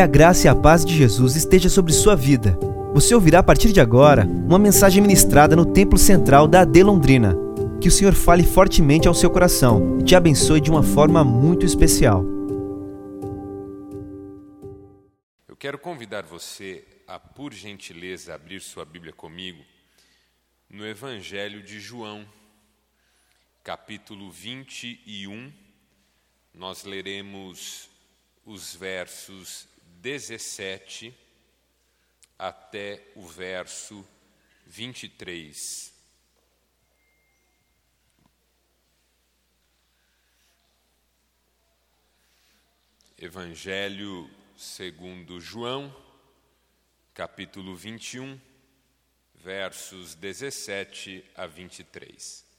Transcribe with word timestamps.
Que 0.00 0.04
a 0.04 0.06
graça 0.06 0.46
e 0.46 0.48
a 0.48 0.54
paz 0.54 0.82
de 0.82 0.96
Jesus 0.96 1.36
esteja 1.36 1.68
sobre 1.68 1.92
sua 1.92 2.16
vida. 2.16 2.58
Você 2.94 3.14
ouvirá 3.14 3.40
a 3.40 3.42
partir 3.42 3.70
de 3.70 3.82
agora 3.82 4.24
uma 4.24 4.58
mensagem 4.58 5.02
ministrada 5.02 5.54
no 5.54 5.74
Templo 5.74 5.98
Central 5.98 6.48
da 6.48 6.62
AD 6.62 6.82
Londrina. 6.82 7.36
Que 7.82 7.88
o 7.88 7.90
Senhor 7.90 8.14
fale 8.14 8.42
fortemente 8.42 9.06
ao 9.06 9.12
seu 9.12 9.28
coração 9.28 9.98
e 10.00 10.02
te 10.02 10.16
abençoe 10.16 10.58
de 10.58 10.70
uma 10.70 10.82
forma 10.82 11.22
muito 11.22 11.66
especial. 11.66 12.24
Eu 15.46 15.54
quero 15.54 15.78
convidar 15.78 16.22
você 16.22 16.82
a, 17.06 17.18
por 17.18 17.52
gentileza, 17.52 18.34
abrir 18.34 18.62
sua 18.62 18.86
Bíblia 18.86 19.12
comigo 19.12 19.62
no 20.70 20.86
Evangelho 20.86 21.62
de 21.62 21.78
João, 21.78 22.26
capítulo 23.62 24.30
21. 24.30 25.52
Nós 26.54 26.84
leremos 26.84 27.90
os 28.46 28.74
versos 28.74 29.68
17 30.00 31.14
até 32.38 33.06
o 33.14 33.26
verso 33.26 34.02
23. 34.64 35.92
Evangelho 43.18 44.30
segundo 44.56 45.38
João, 45.38 45.94
capítulo 47.12 47.76
21, 47.76 48.40
versos 49.34 50.14
17 50.14 51.22
a 51.34 51.46
23. 51.46 52.49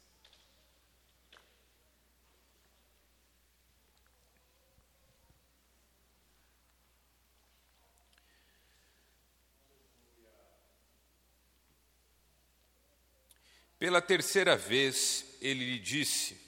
Pela 13.81 13.99
terceira 13.99 14.55
vez 14.55 15.25
ele 15.41 15.65
lhe 15.65 15.79
disse: 15.79 16.39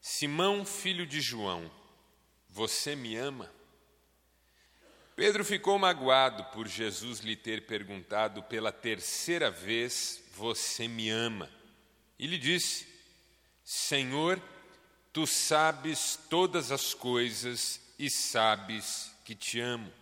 Simão, 0.00 0.64
filho 0.64 1.04
de 1.04 1.20
João, 1.20 1.68
você 2.48 2.94
me 2.94 3.16
ama? 3.16 3.52
Pedro 5.16 5.44
ficou 5.44 5.76
magoado 5.80 6.44
por 6.52 6.68
Jesus 6.68 7.18
lhe 7.18 7.34
ter 7.34 7.66
perguntado 7.66 8.40
pela 8.44 8.70
terceira 8.70 9.50
vez: 9.50 10.22
Você 10.36 10.86
me 10.86 11.10
ama? 11.10 11.50
E 12.16 12.28
lhe 12.28 12.38
disse: 12.38 12.86
Senhor, 13.64 14.40
tu 15.12 15.26
sabes 15.26 16.16
todas 16.30 16.70
as 16.70 16.94
coisas 16.94 17.80
e 17.98 18.08
sabes 18.08 19.12
que 19.24 19.34
te 19.34 19.58
amo. 19.58 19.92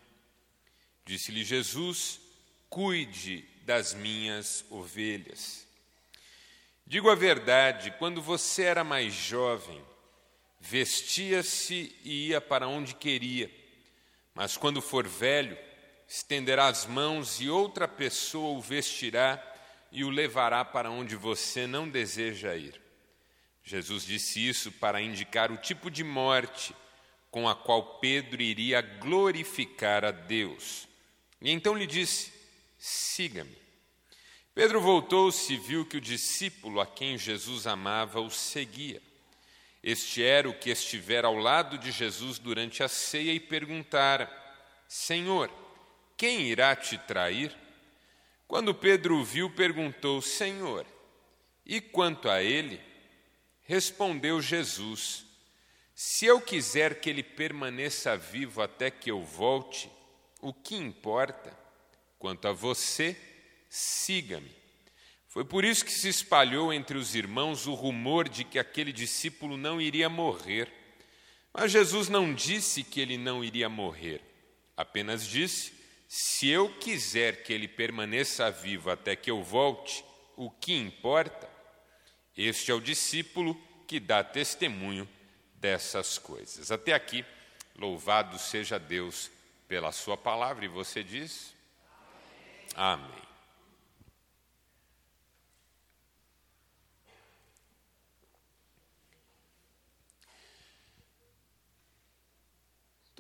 Disse-lhe 1.07 1.43
Jesus: 1.43 2.21
Cuide 2.69 3.43
das 3.65 3.95
minhas 3.95 4.67
ovelhas. 4.69 5.70
Digo 6.91 7.09
a 7.09 7.15
verdade, 7.15 7.95
quando 8.01 8.21
você 8.21 8.65
era 8.65 8.83
mais 8.83 9.15
jovem, 9.15 9.81
vestia-se 10.59 11.95
e 12.03 12.31
ia 12.31 12.41
para 12.41 12.67
onde 12.67 12.97
queria, 12.97 13.49
mas 14.35 14.57
quando 14.57 14.83
for 14.83 15.07
velho, 15.07 15.57
estenderá 16.09 16.67
as 16.67 16.87
mãos 16.87 17.41
e 17.41 17.49
outra 17.49 17.87
pessoa 17.87 18.59
o 18.59 18.61
vestirá 18.61 19.41
e 19.93 20.03
o 20.03 20.11
levará 20.11 20.65
para 20.65 20.91
onde 20.91 21.15
você 21.15 21.65
não 21.65 21.89
deseja 21.89 22.57
ir. 22.57 22.81
Jesus 23.63 24.05
disse 24.05 24.45
isso 24.45 24.73
para 24.73 25.01
indicar 25.01 25.53
o 25.53 25.59
tipo 25.59 25.93
de 25.93 26.03
morte 26.03 26.75
com 27.31 27.49
a 27.49 27.55
qual 27.55 28.01
Pedro 28.01 28.43
iria 28.43 28.81
glorificar 28.81 30.05
a 30.05 30.11
Deus. 30.11 30.89
E 31.41 31.53
então 31.53 31.73
lhe 31.73 31.87
disse: 31.87 32.33
Siga-me. 32.77 33.60
Pedro 34.55 34.81
voltou-se 34.81 35.53
e 35.53 35.57
viu 35.57 35.87
que 35.87 35.97
o 35.97 36.01
discípulo 36.01 36.81
a 36.81 36.87
quem 36.87 37.17
Jesus 37.17 37.67
amava 37.67 38.21
o 38.21 38.31
seguia. 38.31 39.01
Este 39.83 40.23
era 40.23 40.49
o 40.49 40.59
que 40.59 40.71
estivera 40.71 41.29
ao 41.29 41.37
lado 41.37 41.79
de 41.79 41.91
Jesus 41.91 42.39
durante 42.39 42.83
a 42.83 42.89
ceia 42.89 43.33
e 43.33 43.41
perguntara: 43.41 44.31
Senhor, 44.89 45.51
quem 46.17 46.43
irá 46.43 46.75
te 46.77 46.99
trair? 46.99 47.57
Quando 48.47 48.75
Pedro 48.75 49.17
o 49.19 49.25
viu, 49.25 49.49
perguntou: 49.51 50.21
Senhor, 50.21 50.85
e 51.65 51.81
quanto 51.81 52.29
a 52.29 52.43
ele? 52.43 52.81
Respondeu 53.63 54.43
Jesus: 54.43 55.25
Se 55.95 56.27
eu 56.27 56.41
quiser 56.41 57.01
que 57.01 57.09
ele 57.09 57.23
permaneça 57.23 58.17
vivo 58.17 58.61
até 58.61 58.91
que 58.91 59.11
eu 59.11 59.23
volte, 59.23 59.91
o 60.41 60.53
que 60.53 60.75
importa? 60.75 61.57
Quanto 62.19 62.49
a 62.49 62.53
você, 62.53 63.17
siga-me. 63.71 64.51
Foi 65.29 65.45
por 65.45 65.65
isso 65.65 65.85
que 65.85 65.93
se 65.93 66.09
espalhou 66.09 66.73
entre 66.73 66.99
os 66.99 67.15
irmãos 67.15 67.69
o 67.69 67.73
rumor 67.73 68.29
de 68.29 68.43
que 68.43 68.59
aquele 68.59 68.93
discípulo 68.93 69.57
não 69.57 69.81
iria 69.81 70.09
morrer. 70.09 70.69
Mas 71.55 71.71
Jesus 71.71 72.09
não 72.09 72.35
disse 72.35 72.83
que 72.83 73.01
ele 73.01 73.17
não 73.17 73.45
iria 73.45 73.69
morrer, 73.69 74.21
apenas 74.77 75.27
disse: 75.27 75.73
se 76.09 76.49
eu 76.49 76.69
quiser 76.79 77.45
que 77.45 77.53
ele 77.53 77.69
permaneça 77.69 78.51
vivo 78.51 78.91
até 78.91 79.15
que 79.15 79.31
eu 79.31 79.43
volte, 79.43 80.05
o 80.37 80.51
que 80.51 80.75
importa? 80.75 81.49
Este 82.37 82.73
é 82.73 82.75
o 82.75 82.81
discípulo 82.81 83.55
que 83.87 84.01
dá 84.01 84.25
testemunho 84.25 85.09
dessas 85.55 86.19
coisas. 86.19 86.73
Até 86.73 86.93
aqui, 86.93 87.25
louvado 87.77 88.39
seja 88.39 88.79
Deus 88.79 89.31
pela 89.69 89.93
Sua 89.93 90.17
palavra, 90.17 90.65
e 90.65 90.69
você 90.69 91.05
diz: 91.05 91.55
Amém. 92.75 93.05
Amém. 93.05 93.30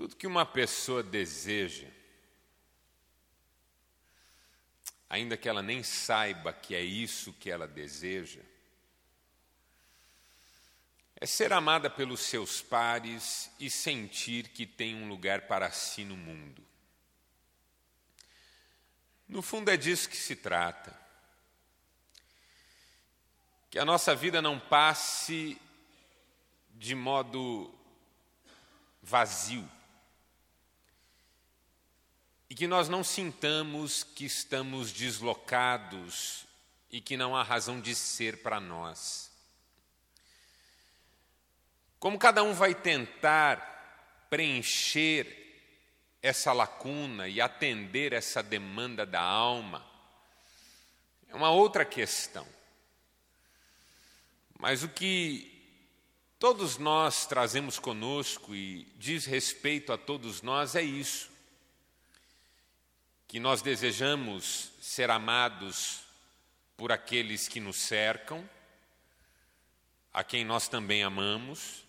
Tudo 0.00 0.16
que 0.16 0.26
uma 0.26 0.46
pessoa 0.46 1.02
deseja, 1.02 1.86
ainda 5.10 5.36
que 5.36 5.46
ela 5.46 5.60
nem 5.60 5.82
saiba 5.82 6.54
que 6.54 6.74
é 6.74 6.80
isso 6.80 7.34
que 7.34 7.50
ela 7.50 7.68
deseja, 7.68 8.40
é 11.16 11.26
ser 11.26 11.52
amada 11.52 11.90
pelos 11.90 12.20
seus 12.20 12.62
pares 12.62 13.50
e 13.60 13.68
sentir 13.68 14.48
que 14.48 14.64
tem 14.64 14.94
um 14.94 15.06
lugar 15.06 15.42
para 15.42 15.70
si 15.70 16.02
no 16.02 16.16
mundo. 16.16 16.64
No 19.28 19.42
fundo, 19.42 19.70
é 19.70 19.76
disso 19.76 20.08
que 20.08 20.16
se 20.16 20.34
trata. 20.34 20.98
Que 23.68 23.78
a 23.78 23.84
nossa 23.84 24.16
vida 24.16 24.40
não 24.40 24.58
passe 24.58 25.60
de 26.70 26.94
modo 26.94 27.70
vazio 29.02 29.70
e 32.50 32.54
que 32.54 32.66
nós 32.66 32.88
não 32.88 33.04
sintamos 33.04 34.02
que 34.02 34.24
estamos 34.24 34.90
deslocados 34.90 36.44
e 36.90 37.00
que 37.00 37.16
não 37.16 37.36
há 37.36 37.44
razão 37.44 37.80
de 37.80 37.94
ser 37.94 38.42
para 38.42 38.58
nós. 38.58 39.30
Como 42.00 42.18
cada 42.18 42.42
um 42.42 42.52
vai 42.52 42.74
tentar 42.74 44.26
preencher 44.28 45.36
essa 46.20 46.52
lacuna 46.52 47.28
e 47.28 47.40
atender 47.40 48.12
essa 48.12 48.42
demanda 48.42 49.06
da 49.06 49.20
alma, 49.20 49.86
é 51.28 51.36
uma 51.36 51.52
outra 51.52 51.84
questão. 51.84 52.46
Mas 54.58 54.82
o 54.82 54.88
que 54.88 55.46
todos 56.36 56.78
nós 56.78 57.26
trazemos 57.26 57.78
conosco 57.78 58.56
e 58.56 58.92
diz 58.96 59.24
respeito 59.24 59.92
a 59.92 59.98
todos 59.98 60.42
nós 60.42 60.74
é 60.74 60.82
isso 60.82 61.29
que 63.30 63.38
nós 63.38 63.62
desejamos 63.62 64.72
ser 64.80 65.08
amados 65.08 66.00
por 66.76 66.90
aqueles 66.90 67.46
que 67.46 67.60
nos 67.60 67.76
cercam, 67.76 68.42
a 70.12 70.24
quem 70.24 70.44
nós 70.44 70.66
também 70.66 71.04
amamos, 71.04 71.84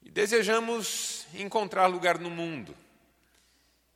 e 0.00 0.12
desejamos 0.12 1.26
encontrar 1.34 1.88
lugar 1.88 2.20
no 2.20 2.30
mundo 2.30 2.76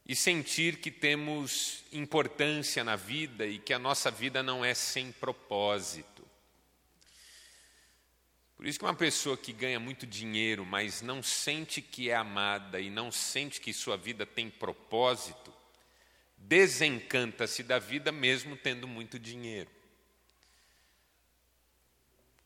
e 0.04 0.16
sentir 0.16 0.78
que 0.80 0.90
temos 0.90 1.84
importância 1.92 2.82
na 2.82 2.96
vida 2.96 3.46
e 3.46 3.60
que 3.60 3.72
a 3.72 3.78
nossa 3.78 4.10
vida 4.10 4.42
não 4.42 4.64
é 4.64 4.74
sem 4.74 5.12
propósito. 5.12 6.26
Por 8.56 8.66
isso 8.66 8.80
que 8.80 8.84
uma 8.84 8.92
pessoa 8.92 9.36
que 9.36 9.52
ganha 9.52 9.78
muito 9.78 10.04
dinheiro, 10.04 10.66
mas 10.66 11.00
não 11.00 11.22
sente 11.22 11.80
que 11.80 12.10
é 12.10 12.16
amada 12.16 12.80
e 12.80 12.90
não 12.90 13.12
sente 13.12 13.60
que 13.60 13.72
sua 13.72 13.96
vida 13.96 14.26
tem 14.26 14.50
propósito, 14.50 15.56
desencanta-se 16.38 17.62
da 17.62 17.79
vida 17.79 18.11
mesmo 18.11 18.56
tendo 18.56 18.88
muito 18.88 19.19
dinheiro. 19.19 19.70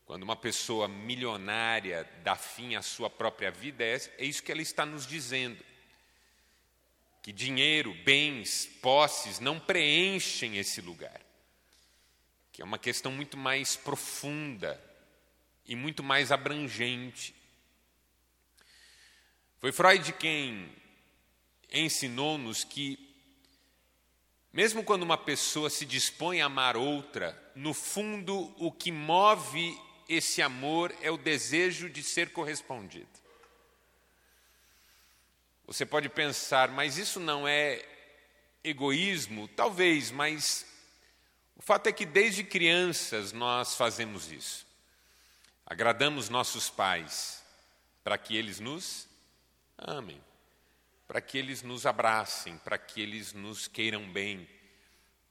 Quando 0.05 0.23
uma 0.23 0.35
pessoa 0.35 0.87
milionária 0.87 2.07
dá 2.23 2.35
fim 2.35 2.75
à 2.75 2.81
sua 2.81 3.09
própria 3.09 3.49
vida, 3.49 3.83
é, 3.83 3.95
é 4.17 4.25
isso 4.25 4.43
que 4.43 4.51
ela 4.51 4.61
está 4.61 4.85
nos 4.85 5.07
dizendo. 5.07 5.63
que 7.21 7.31
dinheiro, 7.31 7.93
bens, 8.03 8.65
posses 8.81 9.39
não 9.39 9.57
preenchem 9.57 10.57
esse 10.57 10.81
lugar, 10.81 11.21
que 12.51 12.61
é 12.61 12.65
uma 12.65 12.77
questão 12.77 13.13
muito 13.13 13.37
mais 13.37 13.77
profunda 13.77 14.77
e 15.65 15.73
muito 15.73 16.03
mais 16.03 16.33
abrangente. 16.33 17.33
Foi 19.59 19.71
Freud 19.71 20.11
quem 20.13 20.69
ensinou-nos 21.71 22.65
que, 22.65 23.12
mesmo 24.53 24.83
quando 24.83 25.01
uma 25.01 25.17
pessoa 25.17 25.69
se 25.69 25.83
dispõe 25.83 26.41
a 26.41 26.45
amar 26.45 26.77
outra, 26.77 27.37
no 27.55 27.73
fundo 27.73 28.53
o 28.57 28.71
que 28.71 28.91
move 28.91 29.75
esse 30.07 30.41
amor 30.41 30.95
é 31.01 31.09
o 31.09 31.17
desejo 31.17 31.89
de 31.89 32.03
ser 32.03 32.31
correspondido. 32.31 33.09
Você 35.65 35.85
pode 35.85 36.07
pensar, 36.07 36.69
mas 36.69 36.97
isso 36.97 37.19
não 37.19 37.47
é 37.47 37.83
egoísmo? 38.63 39.47
Talvez, 39.47 40.11
mas 40.11 40.65
o 41.55 41.61
fato 41.61 41.87
é 41.87 41.91
que 41.91 42.05
desde 42.05 42.43
crianças 42.43 43.31
nós 43.31 43.75
fazemos 43.75 44.31
isso. 44.31 44.67
Agradamos 45.65 46.29
nossos 46.29 46.69
pais 46.69 47.43
para 48.03 48.17
que 48.17 48.35
eles 48.35 48.59
nos 48.59 49.07
amem, 49.77 50.21
para 51.13 51.21
que 51.21 51.37
eles 51.37 51.61
nos 51.61 51.85
abracem, 51.85 52.57
para 52.57 52.75
que 52.75 52.99
eles 52.99 53.33
nos 53.33 53.67
queiram 53.67 54.09
bem. 54.09 54.49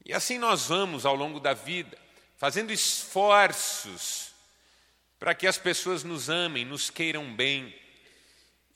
E 0.04 0.14
assim 0.14 0.38
nós 0.38 0.68
vamos 0.68 1.04
ao 1.04 1.16
longo 1.16 1.40
da 1.40 1.54
vida, 1.54 1.98
fazendo 2.36 2.72
esforços 2.72 4.32
para 5.18 5.34
que 5.34 5.44
as 5.44 5.58
pessoas 5.58 6.04
nos 6.04 6.30
amem, 6.30 6.64
nos 6.64 6.88
queiram 6.88 7.34
bem 7.34 7.76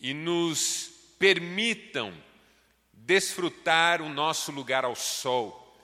e 0.00 0.12
nos 0.12 0.91
permitam 1.17 2.12
desfrutar 2.93 4.02
o 4.02 4.09
nosso 4.09 4.50
lugar 4.50 4.85
ao 4.85 4.97
sol, 4.97 5.79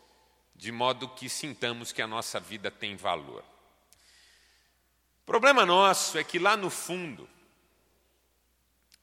de 0.57 0.73
modo 0.73 1.09
que 1.09 1.29
sintamos 1.29 1.93
que 1.93 2.03
a 2.03 2.07
nossa 2.09 2.41
vida 2.41 2.69
tem 2.69 2.97
valor. 2.97 3.45
O 5.23 5.25
problema 5.25 5.65
nosso 5.65 6.19
é 6.19 6.25
que 6.25 6.41
lá 6.41 6.57
no 6.57 6.69
fundo, 6.69 7.31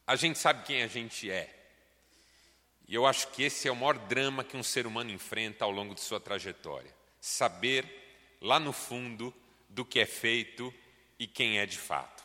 a 0.05 0.17
gente 0.17 0.37
sabe 0.37 0.65
quem 0.65 0.83
a 0.83 0.87
gente 0.87 1.31
é. 1.31 1.55
E 2.89 2.95
eu 2.95 3.05
acho 3.05 3.27
que 3.27 3.43
esse 3.43 3.67
é 3.67 3.71
o 3.71 3.75
maior 3.75 3.99
drama 3.99 4.43
que 4.43 4.57
um 4.57 4.63
ser 4.63 4.87
humano 4.87 5.11
enfrenta 5.11 5.63
ao 5.63 5.69
longo 5.69 5.93
de 5.93 6.01
sua 6.01 6.19
trajetória. 6.19 6.91
Saber, 7.21 7.85
lá 8.41 8.59
no 8.59 8.73
fundo, 8.73 9.31
do 9.69 9.85
que 9.85 9.99
é 9.99 10.07
feito 10.07 10.73
e 11.19 11.27
quem 11.27 11.59
é 11.59 11.67
de 11.67 11.77
fato. 11.77 12.23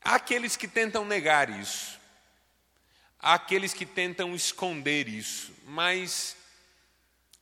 Há 0.00 0.14
aqueles 0.14 0.56
que 0.56 0.68
tentam 0.68 1.04
negar 1.04 1.50
isso, 1.50 1.98
há 3.18 3.34
aqueles 3.34 3.74
que 3.74 3.84
tentam 3.84 4.36
esconder 4.36 5.08
isso, 5.08 5.52
mas 5.64 6.36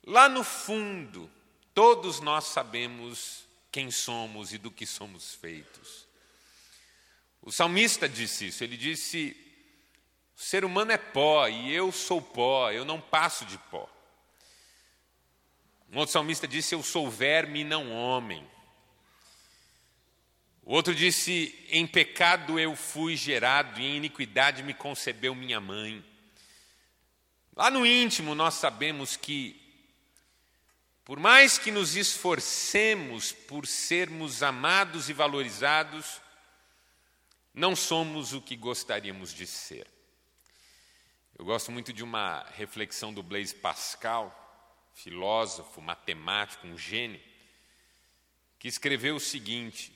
lá 0.02 0.31
no 0.31 0.43
fundo, 0.43 1.31
todos 1.75 2.20
nós 2.20 2.44
sabemos 2.44 3.44
quem 3.70 3.91
somos 3.91 4.55
e 4.55 4.56
do 4.56 4.70
que 4.70 4.87
somos 4.87 5.35
feitos. 5.35 6.06
O 7.43 7.52
salmista 7.52 8.08
disse 8.08 8.46
isso, 8.46 8.64
ele 8.64 8.79
disse: 8.79 9.44
o 10.36 10.40
ser 10.40 10.64
humano 10.64 10.92
é 10.92 10.98
pó 10.98 11.46
e 11.48 11.72
eu 11.72 11.92
sou 11.92 12.20
pó, 12.20 12.70
eu 12.70 12.84
não 12.84 13.00
passo 13.00 13.44
de 13.44 13.56
pó. 13.56 13.88
Um 15.92 15.98
outro 15.98 16.12
salmista 16.12 16.48
disse: 16.48 16.75
Eu 16.75 16.82
sou 16.82 17.08
verme 17.08 17.60
e 17.60 17.64
não 17.64 17.92
homem. 17.92 18.44
O 20.64 20.75
outro 20.75 20.92
disse: 20.92 21.56
Em 21.69 21.86
pecado 21.86 22.58
eu 22.58 22.75
fui 22.75 23.16
gerado 23.16 23.81
e 23.81 23.84
em 23.84 23.96
iniquidade 23.96 24.64
me 24.64 24.75
concebeu 24.75 25.34
minha 25.34 25.60
mãe. 25.60 26.04
Lá 27.54 27.70
no 27.70 27.86
íntimo 27.86 28.34
nós 28.34 28.54
sabemos 28.54 29.16
que, 29.16 29.60
por 31.04 31.20
mais 31.20 31.58
que 31.58 31.70
nos 31.70 31.94
esforcemos 31.94 33.31
por 33.31 33.64
sermos 33.64 34.42
amados 34.42 35.08
e 35.08 35.12
valorizados, 35.12 36.20
não 37.54 37.76
somos 37.76 38.32
o 38.32 38.40
que 38.40 38.56
gostaríamos 38.56 39.32
de 39.32 39.46
ser. 39.46 39.94
Eu 41.36 41.44
gosto 41.44 41.72
muito 41.72 41.92
de 41.92 42.04
uma 42.04 42.44
reflexão 42.54 43.12
do 43.12 43.22
Blaise 43.22 43.54
Pascal, 43.54 44.32
filósofo, 44.94 45.81
matemático, 45.81 46.66
um 46.66 46.78
gênio, 46.78 47.20
que 48.58 48.69
escreveu 48.69 49.16
o 49.16 49.20
seguinte: 49.20 49.92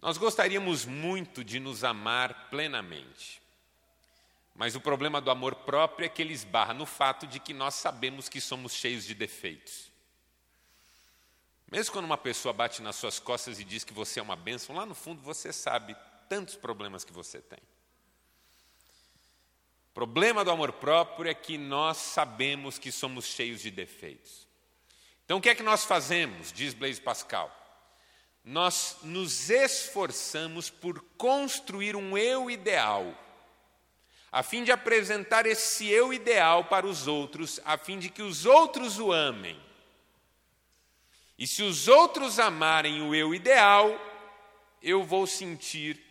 nós 0.00 0.16
gostaríamos 0.16 0.84
muito 0.84 1.42
de 1.42 1.58
nos 1.58 1.82
amar 1.82 2.48
plenamente. 2.48 3.42
Mas 4.54 4.74
o 4.74 4.80
problema 4.80 5.20
do 5.20 5.30
amor 5.30 5.54
próprio 5.56 6.06
é 6.06 6.08
que 6.08 6.22
ele 6.22 6.32
esbarra 6.32 6.72
no 6.72 6.86
fato 6.86 7.26
de 7.26 7.38
que 7.38 7.52
nós 7.52 7.74
sabemos 7.74 8.28
que 8.28 8.40
somos 8.40 8.72
cheios 8.72 9.04
de 9.04 9.14
defeitos. 9.14 9.90
Mesmo 11.70 11.92
quando 11.92 12.06
uma 12.06 12.16
pessoa 12.16 12.52
bate 12.52 12.82
nas 12.82 12.96
suas 12.96 13.18
costas 13.18 13.60
e 13.60 13.64
diz 13.64 13.84
que 13.84 13.92
você 13.92 14.20
é 14.20 14.22
uma 14.22 14.36
bênção, 14.36 14.74
lá 14.74 14.86
no 14.86 14.94
fundo 14.94 15.20
você 15.22 15.52
sabe 15.52 15.96
tantos 16.28 16.56
problemas 16.56 17.04
que 17.04 17.12
você 17.12 17.40
tem. 17.40 17.60
Problema 19.98 20.44
do 20.44 20.52
amor 20.52 20.74
próprio 20.74 21.28
é 21.28 21.34
que 21.34 21.58
nós 21.58 21.96
sabemos 21.96 22.78
que 22.78 22.92
somos 22.92 23.24
cheios 23.24 23.60
de 23.60 23.68
defeitos. 23.68 24.46
Então 25.24 25.38
o 25.38 25.40
que 25.40 25.48
é 25.48 25.56
que 25.56 25.62
nós 25.64 25.84
fazemos? 25.84 26.52
Diz 26.52 26.72
Blaise 26.72 27.00
Pascal 27.00 27.52
nós 28.44 28.98
nos 29.02 29.50
esforçamos 29.50 30.70
por 30.70 31.02
construir 31.16 31.96
um 31.96 32.16
eu 32.16 32.48
ideal, 32.48 33.12
a 34.30 34.44
fim 34.44 34.62
de 34.62 34.70
apresentar 34.70 35.46
esse 35.46 35.88
eu 35.88 36.12
ideal 36.12 36.66
para 36.66 36.86
os 36.86 37.08
outros, 37.08 37.58
a 37.64 37.76
fim 37.76 37.98
de 37.98 38.08
que 38.08 38.22
os 38.22 38.46
outros 38.46 39.00
o 39.00 39.10
amem. 39.10 39.60
E 41.36 41.44
se 41.44 41.64
os 41.64 41.88
outros 41.88 42.38
amarem 42.38 43.02
o 43.02 43.16
eu 43.16 43.34
ideal, 43.34 44.00
eu 44.80 45.02
vou 45.02 45.26
sentir 45.26 46.07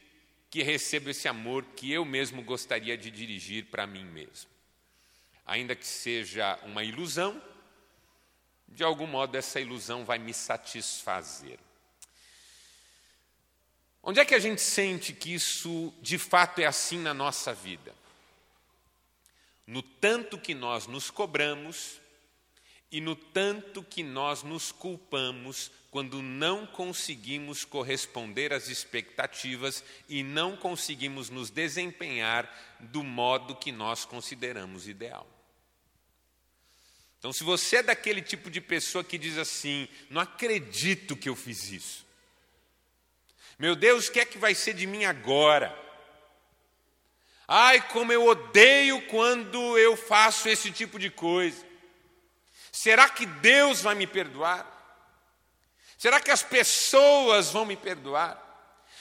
que 0.58 0.64
recebo 0.64 1.12
esse 1.12 1.28
amor 1.28 1.64
que 1.76 1.92
eu 1.92 2.04
mesmo 2.04 2.42
gostaria 2.42 2.98
de 2.98 3.12
dirigir 3.12 3.66
para 3.66 3.86
mim 3.86 4.04
mesmo. 4.06 4.50
Ainda 5.46 5.76
que 5.76 5.86
seja 5.86 6.58
uma 6.64 6.84
ilusão, 6.84 7.40
de 8.68 8.84
algum 8.84 9.06
modo 9.06 9.36
essa 9.36 9.60
ilusão 9.60 10.04
vai 10.04 10.18
me 10.18 10.34
satisfazer. 10.34 11.60
Onde 14.02 14.20
é 14.20 14.26
que 14.26 14.34
a 14.34 14.40
gente 14.40 14.60
sente 14.60 15.14
que 15.14 15.32
isso 15.32 15.94
de 16.02 16.18
fato 16.18 16.58
é 16.58 16.66
assim 16.66 16.98
na 16.98 17.14
nossa 17.14 17.54
vida? 17.54 17.94
No 19.68 19.84
tanto 19.84 20.40
que 20.40 20.56
nós 20.56 20.88
nos 20.88 21.12
cobramos 21.12 22.02
e 22.92 23.02
no 23.02 23.16
tanto 23.16 23.84
que 23.84 24.02
nós 24.02 24.44
nos 24.44 24.72
culpamos 24.72 25.72
quando 25.92 26.22
não 26.22 26.66
conseguimos 26.66 27.66
corresponder 27.66 28.54
às 28.54 28.68
expectativas 28.68 29.84
e 30.08 30.24
não 30.24 30.56
conseguimos 30.56 31.30
nos 31.30 31.50
desempenhar 31.50 32.50
do 32.80 33.04
modo 33.04 33.56
que 33.56 33.72
nós 33.72 34.06
consideramos 34.06 34.88
ideal. 34.88 35.28
Então, 37.20 37.34
se 37.34 37.44
você 37.44 37.78
é 37.78 37.84
daquele 37.84 38.22
tipo 38.22 38.50
de 38.50 38.62
pessoa 38.62 39.04
que 39.04 39.18
diz 39.18 39.38
assim: 39.38 39.88
não 40.10 40.22
acredito 40.22 41.18
que 41.18 41.28
eu 41.28 41.36
fiz 41.36 41.72
isso, 41.72 42.06
meu 43.58 43.76
Deus, 43.76 44.08
o 44.08 44.12
que 44.12 44.20
é 44.20 44.26
que 44.26 44.38
vai 44.38 44.54
ser 44.54 44.74
de 44.74 44.86
mim 44.86 45.04
agora? 45.04 45.76
Ai, 47.48 47.82
como 47.90 48.14
eu 48.14 48.26
odeio 48.28 49.02
quando 49.08 49.78
eu 49.78 49.98
faço 49.98 50.48
esse 50.48 50.72
tipo 50.72 51.00
de 51.00 51.10
coisa. 51.10 51.67
Será 52.72 53.10
que 53.10 53.26
Deus 53.26 53.82
vai 53.82 53.96
me 53.96 54.08
perdoar? 54.08 54.74
Será 55.98 56.20
que 56.20 56.32
as 56.32 56.44
pessoas 56.44 57.52
vão 57.52 57.66
me 57.66 57.76
perdoar? 57.76 58.44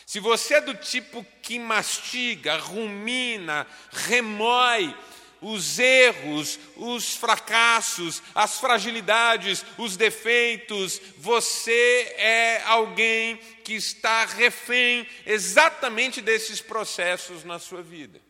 Se 0.07 0.21
você 0.21 0.55
é 0.55 0.61
do 0.61 0.75
tipo 0.75 1.27
que 1.43 1.59
mastiga, 1.59 2.57
rumina, 2.57 3.67
remói, 3.91 4.97
os 5.41 5.79
erros, 5.79 6.59
os 6.77 7.17
fracassos, 7.17 8.23
as 8.35 8.59
fragilidades, 8.59 9.65
os 9.77 9.97
defeitos, 9.97 11.01
você 11.19 12.15
é 12.17 12.63
alguém 12.65 13.37
que 13.63 13.75
está 13.75 14.25
refém 14.25 15.07
exatamente 15.27 16.23
desses 16.23 16.61
processos 16.61 17.45
na 17.45 17.59
sua 17.59 17.83
vida. 17.83 18.21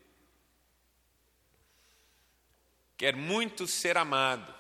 Quer 2.97 3.15
muito 3.15 3.67
ser 3.67 3.97
amado 3.99 4.56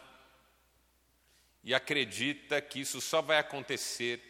e 1.66 1.74
acredita 1.74 2.62
que 2.62 2.78
isso 2.78 3.00
só 3.00 3.20
vai 3.20 3.38
acontecer 3.38 4.22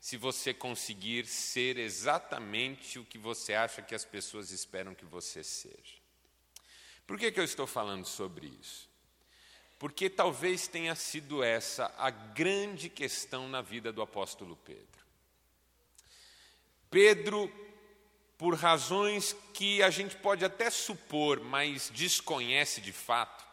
se 0.00 0.16
você 0.16 0.54
conseguir 0.54 1.26
ser 1.26 1.76
exatamente 1.76 2.98
o 2.98 3.04
que 3.04 3.18
você 3.18 3.52
acha 3.52 3.82
que 3.82 3.94
as 3.94 4.06
pessoas 4.06 4.52
esperam 4.52 4.94
que 4.94 5.04
você 5.04 5.44
seja. 5.44 5.98
Por 7.06 7.18
que, 7.18 7.30
que 7.30 7.38
eu 7.38 7.44
estou 7.44 7.66
falando 7.66 8.06
sobre 8.06 8.46
isso? 8.58 8.88
Porque 9.78 10.08
talvez 10.08 10.66
tenha 10.66 10.94
sido 10.94 11.44
essa 11.44 11.94
a 11.98 12.08
grande 12.08 12.88
questão 12.88 13.50
na 13.50 13.60
vida 13.60 13.92
do 13.92 14.00
apóstolo 14.00 14.56
Pedro. 14.56 15.04
Pedro 16.90 17.52
por 18.38 18.54
razões 18.54 19.36
que 19.52 19.82
a 19.82 19.90
gente 19.90 20.16
pode 20.16 20.42
até 20.42 20.70
supor, 20.70 21.38
mas 21.40 21.90
desconhece 21.90 22.80
de 22.80 22.92
fato, 22.92 23.44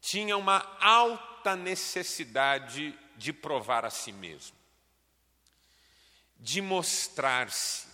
tinha 0.00 0.34
uma 0.34 0.60
alta 0.80 1.29
necessidade 1.56 2.98
de 3.16 3.32
provar 3.32 3.84
a 3.84 3.90
si 3.90 4.12
mesmo, 4.12 4.56
de 6.38 6.60
mostrar-se, 6.60 7.86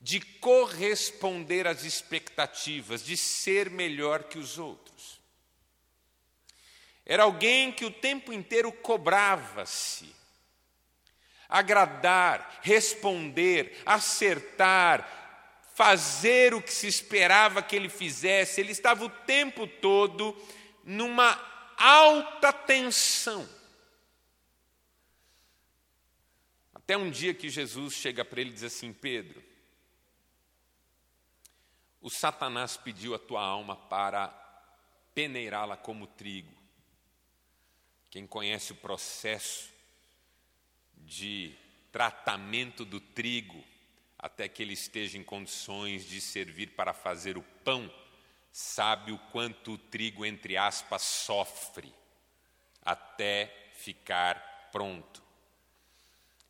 de 0.00 0.20
corresponder 0.20 1.66
às 1.66 1.84
expectativas, 1.84 3.04
de 3.04 3.16
ser 3.16 3.70
melhor 3.70 4.24
que 4.24 4.38
os 4.38 4.58
outros. 4.58 5.20
Era 7.04 7.24
alguém 7.24 7.70
que 7.70 7.84
o 7.84 7.90
tempo 7.90 8.32
inteiro 8.32 8.72
cobrava-se, 8.72 10.14
agradar, 11.48 12.60
responder, 12.62 13.80
acertar, 13.84 15.22
fazer 15.74 16.54
o 16.54 16.62
que 16.62 16.72
se 16.72 16.86
esperava 16.86 17.62
que 17.62 17.76
ele 17.76 17.88
fizesse. 17.88 18.60
Ele 18.60 18.72
estava 18.72 19.04
o 19.04 19.10
tempo 19.10 19.66
todo 19.66 20.36
numa 20.84 21.51
alta 21.82 22.52
tensão. 22.52 23.48
Até 26.72 26.96
um 26.96 27.10
dia 27.10 27.34
que 27.34 27.48
Jesus 27.48 27.94
chega 27.94 28.24
para 28.24 28.40
ele 28.40 28.50
e 28.50 28.54
diz 28.54 28.62
assim: 28.62 28.92
Pedro, 28.92 29.42
o 32.00 32.10
Satanás 32.10 32.76
pediu 32.76 33.14
a 33.14 33.18
tua 33.18 33.42
alma 33.42 33.76
para 33.76 34.28
peneirá-la 35.14 35.76
como 35.76 36.06
trigo. 36.06 36.52
Quem 38.10 38.26
conhece 38.26 38.72
o 38.72 38.76
processo 38.76 39.70
de 40.96 41.54
tratamento 41.90 42.84
do 42.84 43.00
trigo 43.00 43.64
até 44.18 44.48
que 44.48 44.62
ele 44.62 44.72
esteja 44.72 45.18
em 45.18 45.24
condições 45.24 46.04
de 46.04 46.20
servir 46.20 46.68
para 46.70 46.92
fazer 46.92 47.36
o 47.36 47.42
pão, 47.64 47.92
sabe 48.52 49.10
o 49.10 49.18
quanto 49.18 49.72
o 49.72 49.78
trigo, 49.78 50.26
entre 50.26 50.56
aspas, 50.56 51.02
sofre 51.02 51.92
até 52.84 53.72
ficar 53.76 54.68
pronto. 54.70 55.22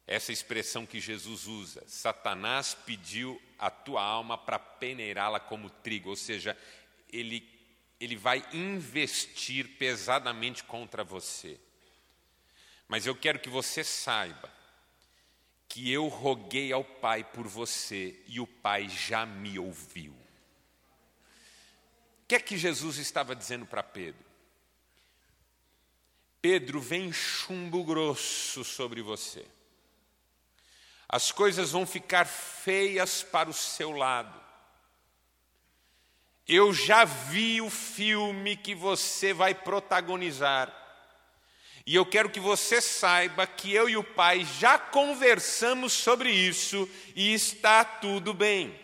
Essa 0.07 0.33
expressão 0.33 0.85
que 0.85 1.01
Jesus 1.01 1.47
usa, 1.47 1.85
Satanás 1.87 2.75
pediu 2.75 3.41
a 3.59 3.71
tua 3.71 4.03
alma 4.03 4.37
para 4.37 4.59
peneirá-la 4.59 5.39
como 5.39 5.71
trigo, 5.71 6.11
ou 6.11 6.17
seja, 6.17 6.59
ele, 7.11 7.49
ele 8.01 8.17
vai 8.17 8.45
investir 8.53 9.77
pesadamente 9.79 10.65
contra 10.65 11.05
você. 11.05 11.59
Mas 12.89 13.07
eu 13.07 13.15
quero 13.15 13.39
que 13.39 13.49
você 13.49 13.85
saiba 13.85 14.51
que 15.69 15.91
eu 15.91 16.09
roguei 16.09 16.73
ao 16.73 16.85
Pai 16.85 17.25
por 17.25 17.49
você 17.49 18.23
e 18.27 18.41
o 18.41 18.47
Pai 18.47 18.89
já 18.89 19.25
me 19.25 19.59
ouviu. 19.59 20.22
Que 22.33 22.37
é 22.37 22.41
que 22.41 22.57
Jesus 22.57 22.97
estava 22.97 23.37
dizendo 23.37 23.67
para 23.67 23.83
Pedro? 23.83 24.25
Pedro, 26.41 26.81
vem 26.81 27.13
chumbo 27.13 27.85
grosso 27.85 28.65
sobre 28.65 29.03
você 29.03 29.45
as 31.13 31.31
coisas 31.31 31.73
vão 31.73 31.87
ficar 31.87 32.25
feias 32.25 33.23
para 33.23 33.51
o 33.51 33.53
seu 33.53 33.91
lado. 33.91 34.41
Eu 36.49 36.73
já 36.73 37.05
vi 37.05 37.61
o 37.61 37.69
filme 37.69 38.57
que 38.57 38.75
você 38.75 39.35
vai 39.35 39.55
protagonizar. 39.55 40.75
E 41.85 41.95
eu 41.95 42.07
quero 42.07 42.31
que 42.31 42.41
você 42.41 42.81
saiba 42.81 43.47
que 43.47 43.71
eu 43.75 43.91
e 43.91 43.97
o 43.99 44.03
pai 44.03 44.47
já 44.59 44.79
conversamos 44.79 45.93
sobre 45.93 46.31
isso 46.31 46.89
e 47.15 47.35
está 47.35 47.85
tudo 47.85 48.33
bem. 48.33 48.75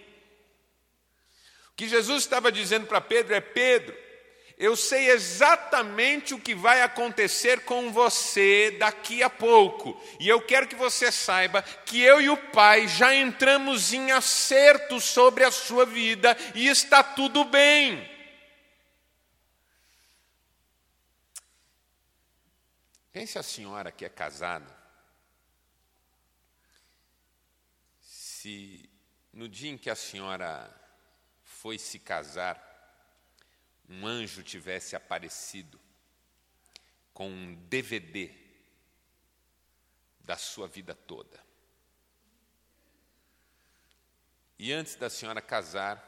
Que 1.78 1.88
Jesus 1.88 2.24
estava 2.24 2.50
dizendo 2.50 2.88
para 2.88 3.00
Pedro 3.00 3.36
é: 3.36 3.40
Pedro, 3.40 3.96
eu 4.58 4.74
sei 4.74 5.10
exatamente 5.10 6.34
o 6.34 6.40
que 6.40 6.52
vai 6.52 6.82
acontecer 6.82 7.64
com 7.64 7.92
você 7.92 8.76
daqui 8.80 9.22
a 9.22 9.30
pouco. 9.30 9.96
E 10.18 10.28
eu 10.28 10.44
quero 10.44 10.66
que 10.66 10.74
você 10.74 11.12
saiba 11.12 11.62
que 11.62 12.02
eu 12.02 12.20
e 12.20 12.28
o 12.28 12.36
Pai 12.36 12.88
já 12.88 13.14
entramos 13.14 13.92
em 13.92 14.10
acerto 14.10 15.00
sobre 15.00 15.44
a 15.44 15.52
sua 15.52 15.86
vida 15.86 16.36
e 16.52 16.66
está 16.66 17.04
tudo 17.04 17.44
bem. 17.44 18.10
Pense 23.12 23.38
a 23.38 23.42
senhora 23.44 23.92
que 23.92 24.04
é 24.04 24.08
casada. 24.08 24.76
Se 28.00 28.90
no 29.32 29.48
dia 29.48 29.70
em 29.70 29.78
que 29.78 29.88
a 29.88 29.94
senhora 29.94 30.77
foi 31.60 31.76
se 31.76 31.98
casar, 31.98 32.56
um 33.88 34.06
anjo 34.06 34.44
tivesse 34.44 34.94
aparecido 34.94 35.80
com 37.12 37.28
um 37.28 37.54
DVD 37.68 38.32
da 40.20 40.36
sua 40.36 40.68
vida 40.68 40.94
toda. 40.94 41.42
E 44.56 44.72
antes 44.72 44.94
da 44.94 45.10
senhora 45.10 45.42
casar, 45.42 45.98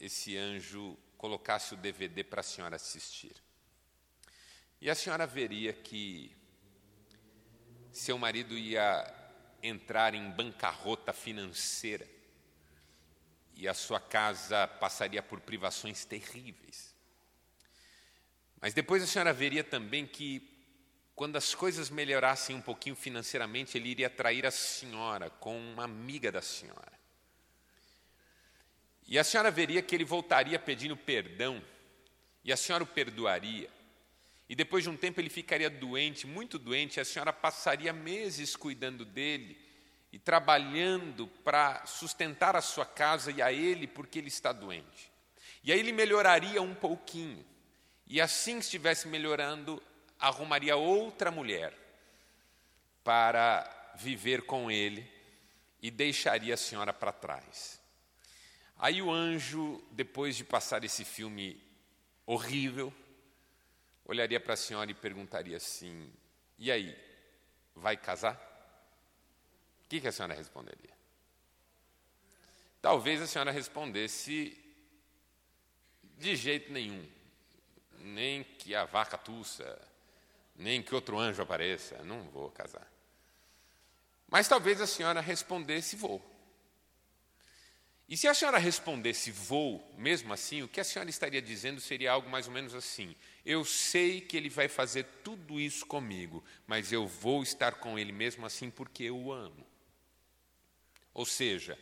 esse 0.00 0.34
anjo 0.34 0.96
colocasse 1.18 1.74
o 1.74 1.76
DVD 1.76 2.24
para 2.24 2.40
a 2.40 2.44
senhora 2.44 2.76
assistir. 2.76 3.36
E 4.80 4.88
a 4.88 4.94
senhora 4.94 5.26
veria 5.26 5.74
que 5.74 6.34
seu 7.92 8.16
marido 8.16 8.56
ia 8.56 9.04
entrar 9.62 10.14
em 10.14 10.30
bancarrota 10.30 11.12
financeira 11.12 12.08
e 13.56 13.68
a 13.68 13.74
sua 13.74 14.00
casa 14.00 14.66
passaria 14.66 15.22
por 15.22 15.40
privações 15.40 16.04
terríveis. 16.04 16.94
Mas 18.60 18.74
depois 18.74 19.02
a 19.02 19.06
senhora 19.06 19.32
veria 19.32 19.62
também 19.62 20.06
que, 20.06 20.50
quando 21.14 21.36
as 21.36 21.54
coisas 21.54 21.90
melhorassem 21.90 22.56
um 22.56 22.60
pouquinho 22.60 22.96
financeiramente, 22.96 23.76
ele 23.76 23.90
iria 23.90 24.10
trair 24.10 24.46
a 24.46 24.50
senhora 24.50 25.30
com 25.30 25.58
uma 25.58 25.84
amiga 25.84 26.32
da 26.32 26.42
senhora. 26.42 26.92
E 29.06 29.18
a 29.18 29.24
senhora 29.24 29.50
veria 29.50 29.82
que 29.82 29.94
ele 29.94 30.04
voltaria 30.04 30.58
pedindo 30.58 30.96
perdão, 30.96 31.62
e 32.42 32.52
a 32.52 32.56
senhora 32.56 32.84
o 32.84 32.86
perdoaria. 32.86 33.70
E 34.48 34.54
depois 34.54 34.84
de 34.84 34.90
um 34.90 34.96
tempo 34.96 35.20
ele 35.20 35.30
ficaria 35.30 35.70
doente, 35.70 36.26
muito 36.26 36.58
doente, 36.58 36.96
e 36.96 37.00
a 37.00 37.04
senhora 37.04 37.32
passaria 37.32 37.92
meses 37.92 38.56
cuidando 38.56 39.04
dele 39.04 39.63
e 40.14 40.18
trabalhando 40.20 41.26
para 41.42 41.84
sustentar 41.86 42.54
a 42.54 42.60
sua 42.60 42.86
casa 42.86 43.32
e 43.32 43.42
a 43.42 43.52
ele 43.52 43.88
porque 43.88 44.20
ele 44.20 44.28
está 44.28 44.52
doente. 44.52 45.10
E 45.64 45.72
aí 45.72 45.80
ele 45.80 45.90
melhoraria 45.90 46.62
um 46.62 46.72
pouquinho. 46.72 47.44
E 48.06 48.20
assim 48.20 48.60
que 48.60 48.64
estivesse 48.64 49.08
melhorando, 49.08 49.82
arrumaria 50.16 50.76
outra 50.76 51.32
mulher 51.32 51.76
para 53.02 53.68
viver 53.96 54.42
com 54.42 54.70
ele 54.70 55.04
e 55.82 55.90
deixaria 55.90 56.54
a 56.54 56.56
senhora 56.56 56.92
para 56.92 57.10
trás. 57.10 57.80
Aí 58.78 59.02
o 59.02 59.10
anjo, 59.10 59.82
depois 59.90 60.36
de 60.36 60.44
passar 60.44 60.84
esse 60.84 61.04
filme 61.04 61.60
horrível, 62.24 62.94
olharia 64.04 64.38
para 64.38 64.54
a 64.54 64.56
senhora 64.56 64.88
e 64.88 64.94
perguntaria 64.94 65.56
assim: 65.56 66.08
E 66.56 66.70
aí, 66.70 66.96
vai 67.74 67.96
casar? 67.96 68.53
Que, 69.94 70.00
que 70.00 70.08
a 70.08 70.12
senhora 70.12 70.34
responderia? 70.34 70.90
Talvez 72.82 73.22
a 73.22 73.28
senhora 73.28 73.52
respondesse 73.52 74.60
de 76.18 76.34
jeito 76.34 76.72
nenhum, 76.72 77.08
nem 78.00 78.42
que 78.42 78.74
a 78.74 78.84
vaca 78.84 79.16
tussa, 79.16 79.80
nem 80.56 80.82
que 80.82 80.96
outro 80.96 81.16
anjo 81.16 81.40
apareça, 81.40 82.02
não 82.02 82.24
vou 82.24 82.50
casar. 82.50 82.90
Mas 84.26 84.48
talvez 84.48 84.80
a 84.80 84.86
senhora 84.88 85.20
respondesse 85.20 85.94
vou. 85.94 86.20
E 88.08 88.16
se 88.16 88.26
a 88.26 88.34
senhora 88.34 88.58
respondesse 88.58 89.30
vou, 89.30 89.94
mesmo 89.96 90.32
assim, 90.32 90.60
o 90.60 90.68
que 90.68 90.80
a 90.80 90.84
senhora 90.84 91.08
estaria 91.08 91.40
dizendo 91.40 91.80
seria 91.80 92.10
algo 92.10 92.28
mais 92.28 92.48
ou 92.48 92.52
menos 92.52 92.74
assim: 92.74 93.14
eu 93.46 93.64
sei 93.64 94.20
que 94.20 94.36
ele 94.36 94.48
vai 94.48 94.66
fazer 94.66 95.04
tudo 95.22 95.60
isso 95.60 95.86
comigo, 95.86 96.42
mas 96.66 96.90
eu 96.90 97.06
vou 97.06 97.44
estar 97.44 97.76
com 97.76 97.96
ele 97.96 98.10
mesmo 98.10 98.44
assim 98.44 98.68
porque 98.72 99.04
eu 99.04 99.16
o 99.16 99.32
amo. 99.32 99.73
Ou 101.14 101.24
seja, 101.24 101.78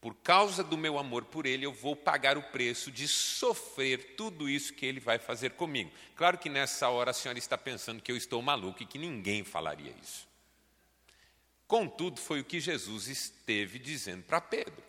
por 0.00 0.14
causa 0.14 0.62
do 0.62 0.78
meu 0.78 0.98
amor 0.98 1.24
por 1.24 1.44
ele, 1.44 1.66
eu 1.66 1.72
vou 1.72 1.96
pagar 1.96 2.38
o 2.38 2.42
preço 2.42 2.90
de 2.90 3.08
sofrer 3.08 4.14
tudo 4.16 4.48
isso 4.48 4.74
que 4.74 4.86
ele 4.86 5.00
vai 5.00 5.18
fazer 5.18 5.52
comigo. 5.52 5.90
Claro 6.14 6.38
que 6.38 6.48
nessa 6.48 6.88
hora 6.88 7.10
a 7.10 7.14
senhora 7.14 7.38
está 7.38 7.58
pensando 7.58 8.00
que 8.00 8.12
eu 8.12 8.16
estou 8.16 8.40
maluco 8.40 8.82
e 8.82 8.86
que 8.86 8.98
ninguém 8.98 9.42
falaria 9.42 9.92
isso. 10.00 10.28
Contudo, 11.66 12.20
foi 12.20 12.40
o 12.40 12.44
que 12.44 12.60
Jesus 12.60 13.08
esteve 13.08 13.78
dizendo 13.78 14.22
para 14.22 14.40
Pedro. 14.40 14.82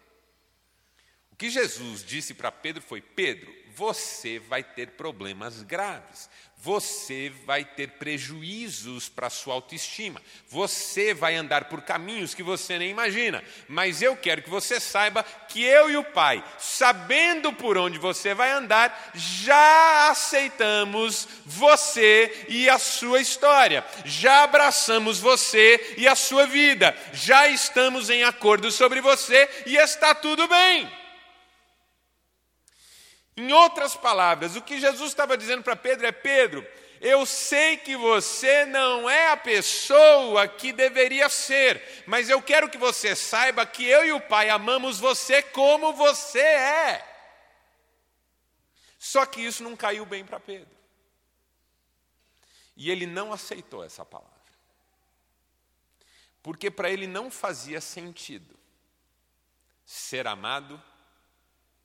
O 1.32 1.36
que 1.36 1.50
Jesus 1.50 2.04
disse 2.06 2.34
para 2.34 2.52
Pedro 2.52 2.82
foi: 2.82 3.02
Pedro, 3.02 3.52
você 3.80 4.40
vai 4.40 4.62
ter 4.62 4.90
problemas 4.90 5.64
graves, 5.64 6.30
você 6.58 7.32
vai 7.46 7.64
ter 7.64 7.92
prejuízos 7.92 9.08
para 9.08 9.28
a 9.28 9.30
sua 9.30 9.54
autoestima, 9.54 10.22
você 10.50 11.14
vai 11.14 11.36
andar 11.36 11.70
por 11.70 11.82
caminhos 11.82 12.34
que 12.34 12.44
você 12.44 12.78
nem 12.78 12.90
imagina. 12.90 13.42
Mas 13.70 14.02
eu 14.02 14.18
quero 14.18 14.42
que 14.42 14.50
você 14.50 14.82
saiba 14.82 15.24
que 15.24 15.64
eu 15.64 15.90
e 15.90 15.96
o 15.96 16.04
Pai, 16.04 16.44
sabendo 16.58 17.54
por 17.54 17.78
onde 17.78 17.98
você 17.98 18.34
vai 18.34 18.52
andar, 18.52 19.12
já 19.16 20.10
aceitamos 20.10 21.26
você 21.46 22.48
e 22.50 22.70
a 22.70 22.78
sua 22.78 23.22
história, 23.22 23.86
já 24.04 24.44
abraçamos 24.44 25.22
você 25.22 25.96
e 25.98 26.06
a 26.06 26.16
sua 26.16 26.46
vida, 26.46 26.94
já 27.14 27.48
estamos 27.48 28.10
em 28.10 28.24
acordo 28.24 28.70
sobre 28.72 29.00
você 29.00 29.50
e 29.66 29.78
está 29.78 30.14
tudo 30.14 30.50
bem. 30.50 31.00
Em 33.40 33.54
outras 33.54 33.96
palavras, 33.96 34.58
o 34.58 34.62
que 34.62 34.82
Jesus 34.82 35.12
estava 35.12 35.38
dizendo 35.38 35.64
para 35.64 35.74
Pedro 35.74 36.06
é: 36.06 36.12
Pedro, 36.12 36.68
eu 37.00 37.26
sei 37.26 37.78
que 37.78 37.96
você 37.96 38.66
não 38.66 39.10
é 39.10 39.32
a 39.32 39.38
pessoa 39.38 40.46
que 40.46 40.74
deveria 40.74 41.30
ser, 41.30 42.04
mas 42.06 42.30
eu 42.30 42.42
quero 42.42 42.70
que 42.70 42.78
você 42.78 43.16
saiba 43.16 43.66
que 43.66 43.86
eu 43.86 44.06
e 44.06 44.12
o 44.12 44.20
Pai 44.20 44.50
amamos 44.50 45.00
você 45.00 45.42
como 45.42 45.94
você 45.94 46.42
é. 46.42 47.06
Só 48.98 49.26
que 49.26 49.40
isso 49.40 49.64
não 49.64 49.74
caiu 49.74 50.06
bem 50.06 50.26
para 50.26 50.38
Pedro. 50.38 50.76
E 52.76 52.92
ele 52.92 53.06
não 53.06 53.32
aceitou 53.32 53.86
essa 53.86 54.04
palavra. 54.04 54.34
Porque 56.44 56.70
para 56.70 56.90
ele 56.90 57.08
não 57.08 57.32
fazia 57.32 57.80
sentido 57.80 58.60
ser 59.86 60.28
amado 60.28 60.82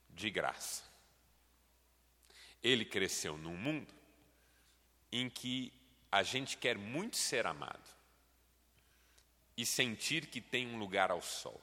de 0.09 0.29
graça. 0.29 0.94
Ele 2.65 2.83
cresceu 2.83 3.37
num 3.37 3.55
mundo 3.55 3.93
em 5.11 5.29
que 5.29 5.71
a 6.11 6.23
gente 6.23 6.57
quer 6.57 6.79
muito 6.79 7.15
ser 7.15 7.45
amado 7.45 7.87
e 9.55 9.63
sentir 9.63 10.25
que 10.25 10.41
tem 10.41 10.65
um 10.65 10.79
lugar 10.79 11.11
ao 11.11 11.21
sol. 11.21 11.61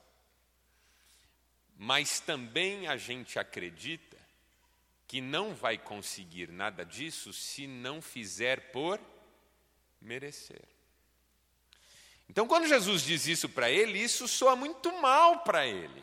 Mas 1.77 2.21
também 2.21 2.87
a 2.87 2.95
gente 2.95 3.37
acredita 3.37 4.17
que 5.05 5.19
não 5.19 5.53
vai 5.53 5.77
conseguir 5.77 6.47
nada 6.47 6.85
disso 6.85 7.33
se 7.33 7.67
não 7.67 8.01
fizer 8.01 8.71
por 8.71 8.97
merecer. 10.01 10.63
Então, 12.29 12.47
quando 12.47 12.65
Jesus 12.65 13.03
diz 13.03 13.27
isso 13.27 13.49
para 13.49 13.69
ele, 13.69 13.99
isso 13.99 14.25
soa 14.25 14.55
muito 14.55 14.89
mal 15.01 15.39
para 15.39 15.67
ele. 15.67 16.01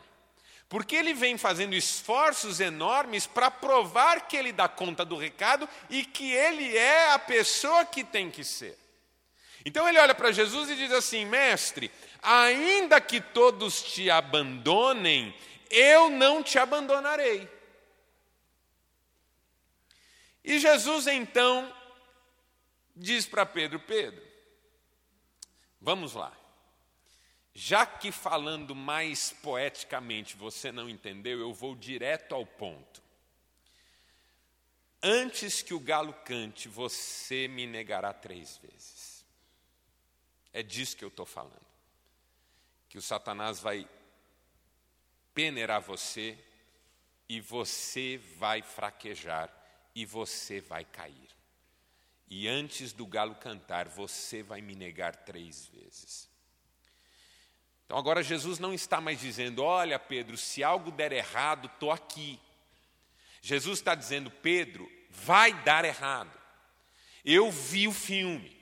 Porque 0.71 0.95
ele 0.95 1.13
vem 1.13 1.37
fazendo 1.37 1.75
esforços 1.75 2.61
enormes 2.61 3.27
para 3.27 3.51
provar 3.51 4.25
que 4.25 4.37
ele 4.37 4.53
dá 4.53 4.69
conta 4.69 5.03
do 5.03 5.17
recado 5.17 5.67
e 5.89 6.05
que 6.05 6.31
ele 6.31 6.77
é 6.77 7.11
a 7.11 7.19
pessoa 7.19 7.83
que 7.83 8.05
tem 8.05 8.31
que 8.31 8.41
ser. 8.41 8.79
Então 9.65 9.85
ele 9.85 9.99
olha 9.99 10.15
para 10.15 10.31
Jesus 10.31 10.69
e 10.69 10.77
diz 10.77 10.89
assim: 10.93 11.25
Mestre, 11.25 11.91
ainda 12.21 13.01
que 13.01 13.19
todos 13.19 13.83
te 13.83 14.09
abandonem, 14.09 15.35
eu 15.69 16.09
não 16.09 16.41
te 16.41 16.57
abandonarei. 16.57 17.49
E 20.41 20.57
Jesus 20.57 21.05
então 21.05 21.69
diz 22.95 23.25
para 23.25 23.45
Pedro: 23.45 23.77
Pedro, 23.77 24.25
vamos 25.81 26.13
lá. 26.13 26.31
Já 27.53 27.85
que 27.85 28.11
falando 28.11 28.73
mais 28.73 29.31
poeticamente 29.41 30.35
você 30.35 30.71
não 30.71 30.89
entendeu, 30.89 31.39
eu 31.39 31.53
vou 31.53 31.75
direto 31.75 32.33
ao 32.33 32.45
ponto. 32.45 33.01
Antes 35.03 35.61
que 35.61 35.73
o 35.73 35.79
galo 35.79 36.13
cante, 36.25 36.69
você 36.69 37.47
me 37.47 37.65
negará 37.65 38.13
três 38.13 38.57
vezes. 38.57 39.25
É 40.53 40.61
disso 40.61 40.95
que 40.95 41.03
eu 41.03 41.09
estou 41.09 41.25
falando. 41.25 41.65
Que 42.87 42.97
o 42.97 43.01
Satanás 43.01 43.59
vai 43.59 43.87
peneirar 45.33 45.81
você 45.81 46.37
e 47.27 47.41
você 47.41 48.17
vai 48.37 48.61
fraquejar 48.61 49.49
e 49.95 50.05
você 50.05 50.61
vai 50.61 50.85
cair. 50.85 51.29
E 52.29 52.47
antes 52.47 52.93
do 52.93 53.05
galo 53.05 53.35
cantar, 53.35 53.89
você 53.89 54.43
vai 54.43 54.61
me 54.61 54.75
negar 54.75 55.15
três 55.15 55.65
vezes. 55.65 56.30
Então 57.91 57.99
agora 57.99 58.23
Jesus 58.23 58.57
não 58.57 58.73
está 58.73 59.01
mais 59.01 59.19
dizendo: 59.19 59.61
Olha, 59.61 59.99
Pedro, 59.99 60.37
se 60.37 60.63
algo 60.63 60.91
der 60.91 61.11
errado, 61.11 61.65
estou 61.65 61.91
aqui. 61.91 62.39
Jesus 63.41 63.79
está 63.79 63.93
dizendo: 63.93 64.31
Pedro, 64.31 64.89
vai 65.09 65.51
dar 65.51 65.83
errado. 65.83 66.31
Eu 67.25 67.51
vi 67.51 67.89
o 67.89 67.91
filme. 67.91 68.57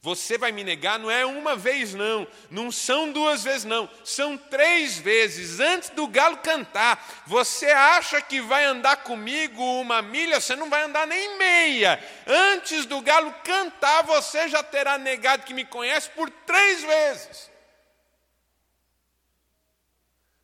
Você 0.00 0.38
vai 0.38 0.52
me 0.52 0.62
negar, 0.62 1.00
não 1.00 1.10
é 1.10 1.26
uma 1.26 1.56
vez, 1.56 1.94
não, 1.94 2.28
não 2.48 2.70
são 2.70 3.10
duas 3.10 3.42
vezes, 3.42 3.64
não, 3.64 3.90
são 4.04 4.38
três 4.38 4.98
vezes. 4.98 5.58
Antes 5.58 5.90
do 5.90 6.06
galo 6.06 6.36
cantar, 6.36 7.24
você 7.26 7.66
acha 7.66 8.22
que 8.22 8.40
vai 8.40 8.64
andar 8.64 8.98
comigo 8.98 9.60
uma 9.80 10.00
milha, 10.00 10.40
você 10.40 10.54
não 10.54 10.70
vai 10.70 10.84
andar 10.84 11.08
nem 11.08 11.36
meia. 11.36 12.00
Antes 12.24 12.86
do 12.86 13.00
galo 13.00 13.34
cantar, 13.42 14.04
você 14.04 14.48
já 14.48 14.62
terá 14.62 14.96
negado 14.96 15.42
que 15.42 15.52
me 15.52 15.64
conhece 15.64 16.08
por 16.10 16.30
três 16.30 16.84
vezes. 16.84 17.49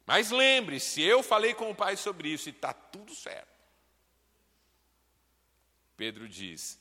Mas 0.07 0.31
lembre-se, 0.31 1.03
eu 1.03 1.21
falei 1.21 1.53
com 1.53 1.69
o 1.69 1.75
pai 1.75 1.97
sobre 1.97 2.29
isso 2.29 2.49
e 2.49 2.53
está 2.53 2.73
tudo 2.73 3.13
certo. 3.13 3.57
Pedro 5.97 6.29
diz: 6.29 6.79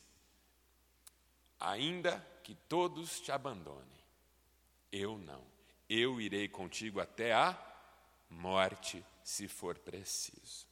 ainda 1.59 2.23
que 2.43 2.53
todos 2.53 3.19
te 3.19 3.31
abandonem, 3.31 4.03
eu 4.91 5.17
não. 5.17 5.43
Eu 5.89 6.21
irei 6.21 6.47
contigo 6.47 6.99
até 6.99 7.33
a 7.33 7.57
morte, 8.29 9.03
se 9.23 9.47
for 9.47 9.77
preciso. 9.77 10.67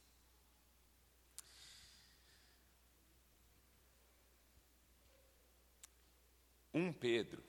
Um 6.72 6.92
Pedro 6.92 7.42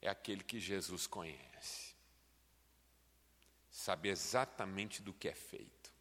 é 0.00 0.08
aquele 0.08 0.42
que 0.42 0.58
Jesus 0.58 1.06
conhece 1.06 1.45
sabe 3.86 4.08
exatamente 4.08 5.00
do 5.00 5.12
que 5.12 5.28
é 5.28 5.34
feito. 5.34 5.92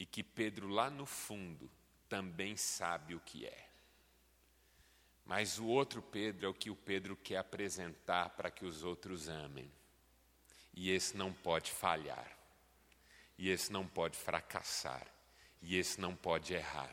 E 0.00 0.04
que 0.04 0.24
Pedro, 0.24 0.66
lá 0.66 0.90
no 0.90 1.06
fundo, 1.06 1.70
também 2.08 2.56
sabe 2.56 3.14
o 3.14 3.20
que 3.20 3.46
é. 3.46 3.68
Mas 5.24 5.60
o 5.60 5.66
outro 5.66 6.02
Pedro 6.02 6.46
é 6.46 6.48
o 6.48 6.54
que 6.54 6.70
o 6.70 6.74
Pedro 6.74 7.14
quer 7.14 7.36
apresentar 7.36 8.30
para 8.30 8.50
que 8.50 8.64
os 8.64 8.82
outros 8.82 9.28
amem. 9.28 9.70
E 10.74 10.90
esse 10.90 11.16
não 11.16 11.32
pode 11.32 11.70
falhar. 11.70 12.36
E 13.38 13.48
esse 13.48 13.70
não 13.70 13.86
pode 13.86 14.16
fracassar. 14.18 15.06
E 15.60 15.76
esse 15.76 16.00
não 16.00 16.16
pode 16.16 16.52
errar. 16.52 16.92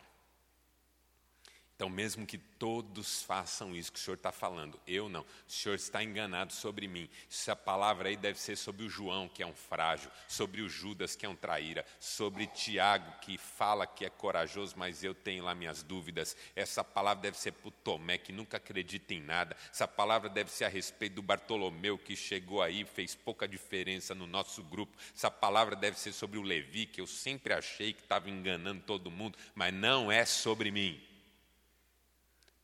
Então, 1.79 1.89
mesmo 1.89 2.25
que 2.25 2.37
todos 2.37 3.23
façam 3.23 3.73
isso 3.73 3.89
que 3.89 3.97
o 3.97 4.01
Senhor 4.01 4.17
está 4.17 4.33
falando, 4.33 4.77
eu 4.85 5.07
não, 5.07 5.21
o 5.21 5.25
Senhor 5.47 5.75
está 5.75 6.03
enganado 6.03 6.51
sobre 6.51 6.89
mim. 6.89 7.07
Essa 7.31 7.55
palavra 7.55 8.09
aí 8.09 8.17
deve 8.17 8.37
ser 8.37 8.57
sobre 8.57 8.85
o 8.85 8.89
João, 8.89 9.29
que 9.29 9.41
é 9.41 9.47
um 9.47 9.55
frágil, 9.55 10.11
sobre 10.27 10.61
o 10.61 10.67
Judas, 10.67 11.15
que 11.15 11.25
é 11.25 11.29
um 11.29 11.37
traíra, 11.37 11.85
sobre 11.97 12.47
Tiago, 12.47 13.09
que 13.21 13.37
fala 13.37 13.87
que 13.87 14.03
é 14.03 14.09
corajoso, 14.09 14.73
mas 14.75 15.05
eu 15.05 15.15
tenho 15.15 15.45
lá 15.45 15.55
minhas 15.55 15.81
dúvidas. 15.81 16.35
Essa 16.53 16.83
palavra 16.83 17.21
deve 17.21 17.37
ser 17.37 17.53
para 17.53 17.69
o 17.69 17.71
Tomé, 17.71 18.17
que 18.17 18.33
nunca 18.33 18.57
acredita 18.57 19.13
em 19.13 19.21
nada. 19.21 19.55
Essa 19.71 19.87
palavra 19.87 20.27
deve 20.27 20.51
ser 20.51 20.65
a 20.65 20.69
respeito 20.69 21.13
do 21.13 21.21
Bartolomeu, 21.21 21.97
que 21.97 22.13
chegou 22.13 22.61
aí, 22.61 22.83
fez 22.83 23.15
pouca 23.15 23.47
diferença 23.47 24.13
no 24.13 24.27
nosso 24.27 24.61
grupo. 24.63 24.97
Essa 25.15 25.31
palavra 25.31 25.77
deve 25.77 25.97
ser 25.97 26.11
sobre 26.11 26.37
o 26.37 26.41
Levi, 26.41 26.85
que 26.85 26.99
eu 26.99 27.07
sempre 27.07 27.53
achei 27.53 27.93
que 27.93 28.01
estava 28.01 28.29
enganando 28.29 28.81
todo 28.81 29.09
mundo, 29.09 29.39
mas 29.55 29.73
não 29.73 30.11
é 30.11 30.25
sobre 30.25 30.71
mim 30.71 31.08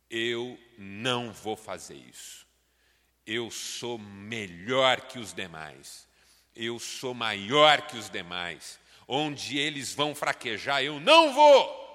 eu 0.09 0.59
não 0.77 1.31
vou 1.31 1.55
fazer 1.55 1.95
isso. 1.95 2.45
Eu 3.25 3.49
sou 3.49 3.97
melhor 3.97 5.01
que 5.01 5.17
os 5.17 5.33
demais. 5.33 6.07
Eu 6.55 6.79
sou 6.79 7.13
maior 7.13 7.87
que 7.87 7.97
os 7.97 8.09
demais. 8.09 8.79
Onde 9.07 9.57
eles 9.57 9.93
vão 9.93 10.15
fraquejar, 10.15 10.83
eu 10.83 10.99
não 10.99 11.33
vou. 11.33 11.85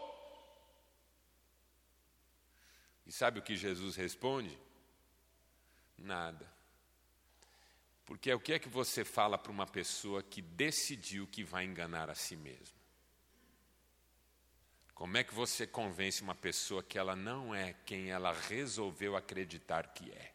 E 3.07 3.13
sabe 3.13 3.39
o 3.39 3.43
que 3.43 3.57
Jesus 3.57 3.97
responde? 3.97 4.57
Nada. 5.99 6.51
Porque 8.07 8.33
o 8.33 8.41
que 8.41 8.53
é 8.53 8.59
que 8.59 8.69
você 8.69 9.05
fala 9.05 9.39
para 9.39 9.53
uma 9.53 9.67
pessoa 9.67 10.23
que 10.23 10.43
decidiu 10.43 11.27
que 11.27 11.45
vai 11.45 11.65
enganar 11.65 12.11
a 12.11 12.15
si 12.15 12.37
mesma? 12.37 12.80
Como 15.01 15.17
é 15.17 15.25
que 15.25 15.33
você 15.33 15.67
convence 15.67 16.21
uma 16.21 16.35
pessoa 16.35 16.83
que 16.83 16.99
ela 16.99 17.17
não 17.17 17.55
é 17.55 17.75
quem 17.87 18.11
ela 18.11 18.35
resolveu 18.35 19.17
acreditar 19.17 19.95
que 19.95 20.13
é? 20.13 20.35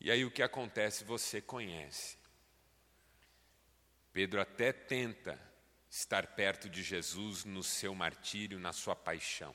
E 0.00 0.10
aí 0.10 0.24
o 0.24 0.30
que 0.30 0.42
acontece, 0.42 1.04
você 1.04 1.42
conhece. 1.42 2.16
Pedro 4.10 4.40
até 4.40 4.72
tenta 4.72 5.38
estar 5.90 6.28
perto 6.28 6.70
de 6.70 6.82
Jesus 6.82 7.44
no 7.44 7.62
seu 7.62 7.94
martírio, 7.94 8.58
na 8.58 8.72
sua 8.72 8.96
paixão. 8.96 9.54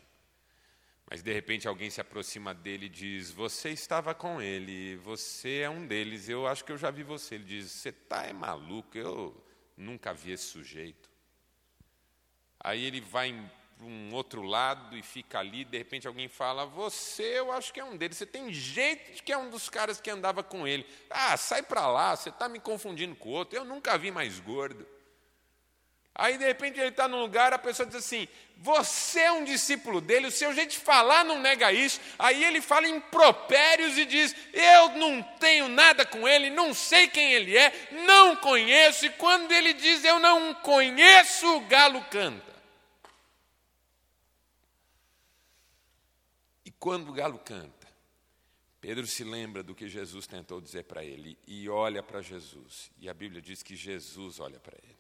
Mas 1.10 1.24
de 1.24 1.34
repente 1.34 1.68
alguém 1.68 1.90
se 1.90 2.00
aproxima 2.00 2.54
dele 2.54 2.86
e 2.86 2.90
diz: 2.90 3.32
Você 3.32 3.72
estava 3.72 4.14
com 4.14 4.40
ele, 4.40 4.96
você 4.98 5.62
é 5.62 5.70
um 5.72 5.88
deles, 5.88 6.30
eu 6.30 6.46
acho 6.46 6.64
que 6.64 6.72
eu 6.72 6.78
já 6.78 6.92
vi 6.92 7.02
você. 7.02 7.34
Ele 7.34 7.46
diz: 7.46 7.72
Você 7.72 7.90
está 7.90 8.28
é 8.28 8.32
maluco, 8.32 8.96
eu 8.96 9.44
nunca 9.76 10.14
vi 10.14 10.34
esse 10.34 10.44
sujeito. 10.44 11.15
Aí 12.66 12.84
ele 12.84 13.00
vai 13.00 13.32
para 13.78 13.86
um 13.86 14.12
outro 14.12 14.42
lado 14.42 14.98
e 14.98 15.04
fica 15.04 15.38
ali, 15.38 15.64
de 15.64 15.78
repente 15.78 16.08
alguém 16.08 16.28
fala: 16.28 16.66
Você, 16.66 17.38
eu 17.38 17.52
acho 17.52 17.72
que 17.72 17.80
é 17.80 17.86
um 17.86 17.96
deles, 17.96 18.18
você 18.18 18.26
tem 18.26 18.52
jeito 18.52 19.14
de 19.14 19.22
que 19.22 19.32
é 19.32 19.38
um 19.38 19.52
dos 19.52 19.70
caras 19.70 20.02
que 20.02 20.10
andava 20.10 20.42
com 20.42 20.68
ele. 20.68 20.84
Ah, 21.08 21.38
sai 21.38 21.62
para 21.62 21.86
lá, 21.88 22.16
você 22.16 22.30
está 22.30 22.50
me 22.50 22.60
confundindo 22.60 23.16
com 23.16 23.30
o 23.30 23.34
outro, 23.34 23.56
eu 23.56 23.64
nunca 23.64 23.96
vi 24.00 24.10
mais 24.10 24.40
gordo. 24.40 24.84
Aí, 26.18 26.38
de 26.38 26.46
repente, 26.46 26.80
ele 26.80 26.90
está 26.90 27.10
num 27.10 27.20
lugar, 27.20 27.54
a 27.54 27.60
pessoa 27.60 27.86
diz 27.86 27.98
assim: 27.98 28.28
Você 28.58 29.20
é 29.20 29.32
um 29.32 29.44
discípulo 29.44 30.02
dele, 30.02 30.28
o 30.28 30.32
seu 30.32 30.52
jeito 30.52 30.72
de 30.72 30.80
falar 30.80 31.24
não 31.24 31.40
nega 31.40 31.72
isso. 31.72 32.00
Aí 32.18 32.44
ele 32.44 32.62
fala 32.62 32.88
impropérios 32.88 33.96
e 33.96 34.06
diz: 34.06 34.36
Eu 34.54 34.90
não 34.98 35.22
tenho 35.22 35.68
nada 35.68 36.04
com 36.04 36.28
ele, 36.28 36.50
não 36.50 36.74
sei 36.74 37.08
quem 37.10 37.34
ele 37.34 37.56
é, 37.56 37.90
não 38.08 38.36
conheço. 38.38 39.06
E 39.06 39.10
quando 39.10 39.52
ele 39.52 39.74
diz: 39.74 40.04
Eu 40.04 40.18
não 40.18 40.54
conheço, 40.56 41.58
o 41.58 41.60
galo 41.68 42.02
canta. 42.10 42.56
E 46.64 46.72
quando 46.86 47.10
o 47.10 47.14
galo 47.14 47.40
canta, 47.40 47.88
Pedro 48.80 49.08
se 49.08 49.24
lembra 49.24 49.64
do 49.64 49.74
que 49.74 49.90
Jesus 49.90 50.28
tentou 50.28 50.62
dizer 50.62 50.84
para 50.84 51.04
ele 51.04 51.36
e 51.48 51.68
olha 51.68 52.04
para 52.04 52.22
Jesus. 52.22 52.92
E 53.00 53.10
a 53.10 53.14
Bíblia 53.16 53.42
diz 53.42 53.64
que 53.64 53.76
Jesus 53.76 54.40
olha 54.40 54.60
para 54.60 54.78
ele. 54.84 54.96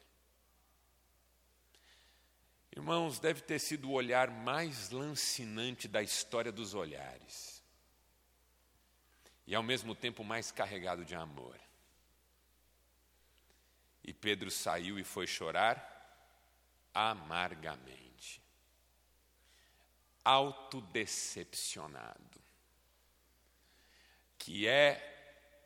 Irmãos, 2.76 3.20
deve 3.20 3.42
ter 3.42 3.60
sido 3.60 3.88
o 3.88 3.92
olhar 3.92 4.32
mais 4.32 4.90
lancinante 4.90 5.88
da 5.88 6.02
história 6.02 6.52
dos 6.52 6.74
olhares. 6.74 7.64
E 9.46 9.54
ao 9.54 9.62
mesmo 9.62 9.94
tempo 9.94 10.24
mais 10.24 10.52
carregado 10.52 11.06
de 11.06 11.14
amor. 11.14 11.56
E 14.04 14.12
Pedro 14.12 14.50
saiu 14.50 14.98
e 14.98 15.04
foi 15.04 15.28
chorar 15.28 15.78
amargamente. 16.92 18.05
Autodecepcionado. 20.26 22.42
Que 24.38 24.68
é 24.68 25.14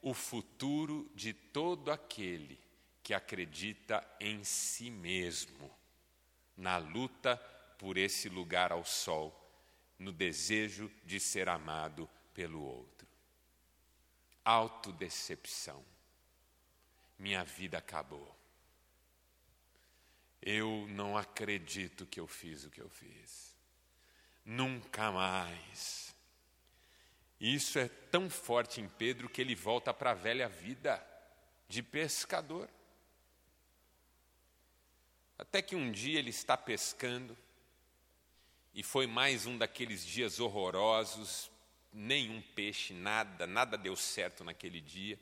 o 0.01 0.13
futuro 0.13 1.11
de 1.15 1.33
todo 1.33 1.91
aquele 1.91 2.59
que 3.01 3.13
acredita 3.13 4.05
em 4.19 4.43
si 4.43 4.91
mesmo 4.91 5.79
na 6.59 6.77
luta 6.77 7.37
por 7.77 7.97
esse 7.97 8.27
lugar 8.27 8.71
ao 8.71 8.83
sol, 8.83 9.33
no 9.97 10.11
desejo 10.11 10.91
de 11.05 11.19
ser 11.19 11.47
amado 11.47 12.09
pelo 12.33 12.61
outro. 12.61 13.07
Autodecepção. 14.43 15.83
Minha 17.17 17.43
vida 17.43 17.77
acabou. 17.77 18.35
Eu 20.41 20.85
não 20.89 21.17
acredito 21.17 22.05
que 22.05 22.19
eu 22.19 22.27
fiz 22.27 22.65
o 22.65 22.69
que 22.69 22.81
eu 22.81 22.89
fiz. 22.89 23.55
Nunca 24.51 25.11
mais. 25.11 26.15
Isso 27.39 27.77
é 27.77 27.87
tão 27.87 28.31
forte 28.31 28.81
em 28.81 28.89
Pedro 28.89 29.29
que 29.29 29.39
ele 29.39 29.53
volta 29.53 29.93
para 29.93 30.09
a 30.09 30.15
velha 30.15 30.49
vida 30.49 30.99
de 31.67 31.83
pescador. 31.83 32.67
Até 35.37 35.61
que 35.61 35.75
um 35.75 35.91
dia 35.91 36.17
ele 36.17 36.31
está 36.31 36.57
pescando, 36.57 37.37
e 38.73 38.81
foi 38.81 39.05
mais 39.05 39.45
um 39.45 39.55
daqueles 39.55 40.03
dias 40.03 40.39
horrorosos, 40.39 41.51
nenhum 41.93 42.41
peixe, 42.41 42.91
nada, 42.91 43.45
nada 43.45 43.77
deu 43.77 43.95
certo 43.95 44.43
naquele 44.43 44.81
dia. 44.81 45.19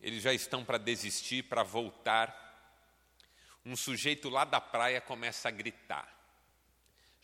Eles 0.00 0.22
já 0.22 0.32
estão 0.32 0.64
para 0.64 0.78
desistir, 0.78 1.42
para 1.42 1.64
voltar. 1.64 2.44
Um 3.66 3.74
sujeito 3.74 4.28
lá 4.28 4.44
da 4.44 4.60
praia 4.60 5.00
começa 5.00 5.48
a 5.48 5.50
gritar: 5.50 6.14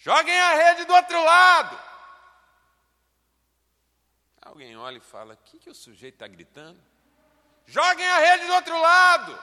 Joguem 0.01 0.41
a 0.41 0.55
rede 0.55 0.87
do 0.87 0.95
outro 0.95 1.23
lado! 1.23 1.79
Alguém 4.41 4.75
olha 4.77 4.97
e 4.97 5.01
fala: 5.01 5.35
O 5.35 5.37
que, 5.37 5.59
que 5.59 5.69
o 5.69 5.75
sujeito 5.75 6.15
está 6.15 6.27
gritando? 6.27 6.81
Joguem 7.67 8.07
a 8.07 8.19
rede 8.19 8.47
do 8.47 8.55
outro 8.55 8.81
lado! 8.81 9.39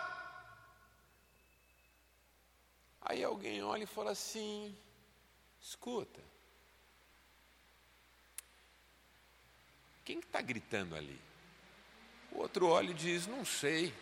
Aí 3.02 3.24
alguém 3.24 3.64
olha 3.64 3.84
e 3.84 3.88
fala 3.88 4.12
assim: 4.12 4.76
escuta, 5.62 6.22
quem 10.04 10.20
está 10.20 10.42
gritando 10.42 10.96
ali? 10.96 11.22
O 12.32 12.40
outro 12.40 12.68
olha 12.68 12.90
e 12.90 12.96
diz: 12.96 13.28
não 13.28 13.46
sei, 13.46 13.94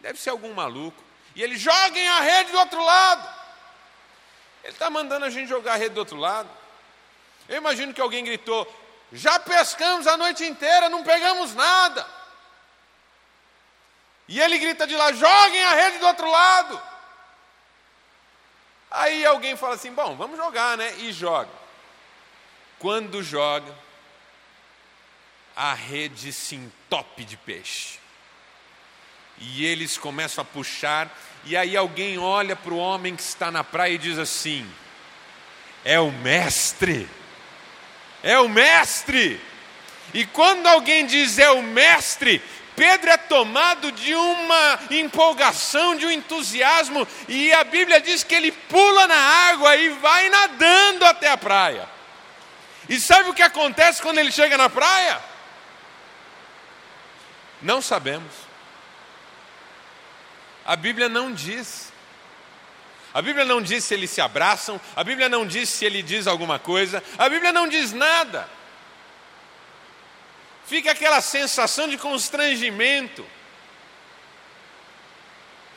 deve 0.00 0.20
ser 0.20 0.30
algum 0.30 0.52
maluco. 0.52 1.02
E 1.36 1.42
ele 1.42 1.56
joguem 1.56 2.08
a 2.08 2.20
rede 2.20 2.50
do 2.50 2.58
outro 2.58 2.84
lado. 2.84 3.40
Ele 4.62 4.72
está 4.72 4.90
mandando 4.90 5.24
a 5.24 5.30
gente 5.30 5.48
jogar 5.48 5.74
a 5.74 5.76
rede 5.76 5.94
do 5.94 5.98
outro 5.98 6.16
lado. 6.16 6.48
Eu 7.48 7.56
imagino 7.56 7.94
que 7.94 8.00
alguém 8.00 8.24
gritou: 8.24 8.66
já 9.12 9.38
pescamos 9.38 10.06
a 10.06 10.16
noite 10.16 10.44
inteira, 10.44 10.88
não 10.88 11.02
pegamos 11.02 11.54
nada. 11.54 12.06
E 14.28 14.40
ele 14.40 14.58
grita 14.58 14.86
de 14.86 14.94
lá: 14.94 15.12
joguem 15.12 15.64
a 15.64 15.72
rede 15.72 15.98
do 15.98 16.06
outro 16.06 16.30
lado. 16.30 16.82
Aí 18.90 19.24
alguém 19.24 19.56
fala 19.56 19.74
assim: 19.74 19.92
bom, 19.92 20.16
vamos 20.16 20.36
jogar, 20.36 20.76
né? 20.76 20.94
E 20.98 21.12
joga. 21.12 21.50
Quando 22.78 23.22
joga, 23.22 23.74
a 25.56 25.74
rede 25.74 26.32
se 26.32 26.54
entope 26.54 27.24
de 27.24 27.36
peixe. 27.36 27.98
E 29.38 29.64
eles 29.64 29.98
começam 29.98 30.42
a 30.42 30.44
puxar, 30.44 31.10
e 31.44 31.56
aí 31.56 31.76
alguém 31.76 32.18
olha 32.18 32.54
para 32.54 32.72
o 32.72 32.78
homem 32.78 33.16
que 33.16 33.22
está 33.22 33.50
na 33.50 33.64
praia 33.64 33.94
e 33.94 33.98
diz 33.98 34.18
assim: 34.18 34.66
é 35.84 35.98
o 35.98 36.10
mestre, 36.10 37.08
é 38.22 38.38
o 38.38 38.48
mestre. 38.48 39.40
E 40.12 40.26
quando 40.26 40.66
alguém 40.66 41.06
diz 41.06 41.38
é 41.38 41.50
o 41.50 41.62
mestre, 41.62 42.42
Pedro 42.74 43.10
é 43.10 43.16
tomado 43.16 43.92
de 43.92 44.14
uma 44.14 44.78
empolgação, 44.90 45.94
de 45.94 46.06
um 46.06 46.10
entusiasmo, 46.10 47.06
e 47.28 47.52
a 47.52 47.62
Bíblia 47.62 48.00
diz 48.00 48.24
que 48.24 48.34
ele 48.34 48.50
pula 48.50 49.06
na 49.06 49.18
água 49.50 49.76
e 49.76 49.90
vai 49.90 50.28
nadando 50.28 51.04
até 51.04 51.28
a 51.28 51.36
praia. 51.36 51.88
E 52.88 52.98
sabe 52.98 53.30
o 53.30 53.34
que 53.34 53.42
acontece 53.42 54.02
quando 54.02 54.18
ele 54.18 54.32
chega 54.32 54.56
na 54.56 54.68
praia? 54.68 55.20
Não 57.62 57.80
sabemos. 57.80 58.49
A 60.70 60.76
Bíblia 60.76 61.08
não 61.08 61.32
diz. 61.32 61.92
A 63.12 63.20
Bíblia 63.20 63.44
não 63.44 63.60
diz 63.60 63.82
se 63.82 63.94
eles 63.94 64.10
se 64.10 64.20
abraçam, 64.20 64.80
a 64.94 65.02
Bíblia 65.02 65.28
não 65.28 65.44
diz 65.44 65.68
se 65.68 65.84
ele 65.84 66.00
diz 66.00 66.28
alguma 66.28 66.60
coisa, 66.60 67.02
a 67.18 67.28
Bíblia 67.28 67.50
não 67.52 67.66
diz 67.66 67.92
nada 67.92 68.48
fica 70.70 70.92
aquela 70.92 71.20
sensação 71.20 71.88
de 71.88 71.98
constrangimento. 71.98 73.26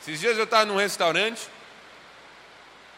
Esses 0.00 0.20
dias 0.20 0.38
eu 0.38 0.44
estava 0.44 0.64
num 0.64 0.76
restaurante, 0.76 1.48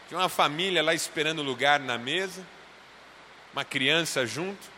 tinha 0.07 0.19
uma 0.19 0.29
família 0.29 0.83
lá 0.83 0.93
esperando 0.93 1.41
lugar 1.41 1.79
na 1.79 1.97
mesa, 1.97 2.45
uma 3.51 3.65
criança 3.65 4.27
junto. 4.27 4.76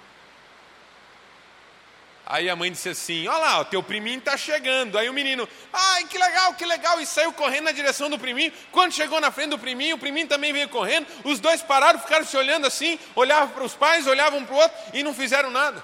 Aí 2.29 2.47
a 2.47 2.55
mãe 2.55 2.71
disse 2.71 2.89
assim: 2.89 3.27
Olha 3.27 3.39
lá, 3.39 3.59
o 3.61 3.65
teu 3.65 3.81
priminho 3.81 4.19
está 4.19 4.37
chegando. 4.37 4.99
Aí 4.99 5.09
o 5.09 5.13
menino, 5.13 5.49
ai 5.73 6.05
que 6.05 6.15
legal, 6.15 6.53
que 6.53 6.63
legal, 6.63 7.01
e 7.01 7.05
saiu 7.05 7.33
correndo 7.33 7.63
na 7.65 7.71
direção 7.71 8.07
do 8.07 8.19
priminho. 8.19 8.53
Quando 8.71 8.93
chegou 8.93 9.19
na 9.19 9.31
frente 9.31 9.49
do 9.49 9.57
priminho, 9.57 9.95
o 9.95 9.99
priminho 9.99 10.27
também 10.27 10.53
veio 10.53 10.69
correndo. 10.69 11.07
Os 11.23 11.39
dois 11.39 11.63
pararam, 11.63 11.97
ficaram 11.97 12.23
se 12.23 12.37
olhando 12.37 12.67
assim, 12.67 12.99
olhavam 13.15 13.49
para 13.49 13.63
os 13.63 13.73
pais, 13.73 14.05
olhavam 14.05 14.45
para 14.45 14.55
o 14.55 14.59
outro 14.59 14.77
e 14.93 15.01
não 15.01 15.11
fizeram 15.11 15.49
nada. 15.49 15.83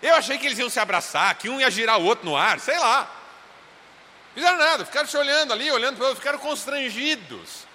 Eu 0.00 0.14
achei 0.14 0.38
que 0.38 0.46
eles 0.46 0.58
iam 0.58 0.70
se 0.70 0.80
abraçar, 0.80 1.34
que 1.34 1.50
um 1.50 1.60
ia 1.60 1.70
girar 1.70 2.00
o 2.00 2.04
outro 2.04 2.24
no 2.24 2.34
ar, 2.34 2.58
sei 2.60 2.78
lá. 2.78 3.14
Fizeram 4.32 4.56
nada, 4.56 4.86
ficaram 4.86 5.06
se 5.06 5.18
olhando 5.18 5.52
ali, 5.52 5.70
olhando 5.70 5.96
para 5.96 6.04
o 6.04 6.08
outro, 6.08 6.22
ficaram 6.22 6.38
constrangidos. 6.38 7.68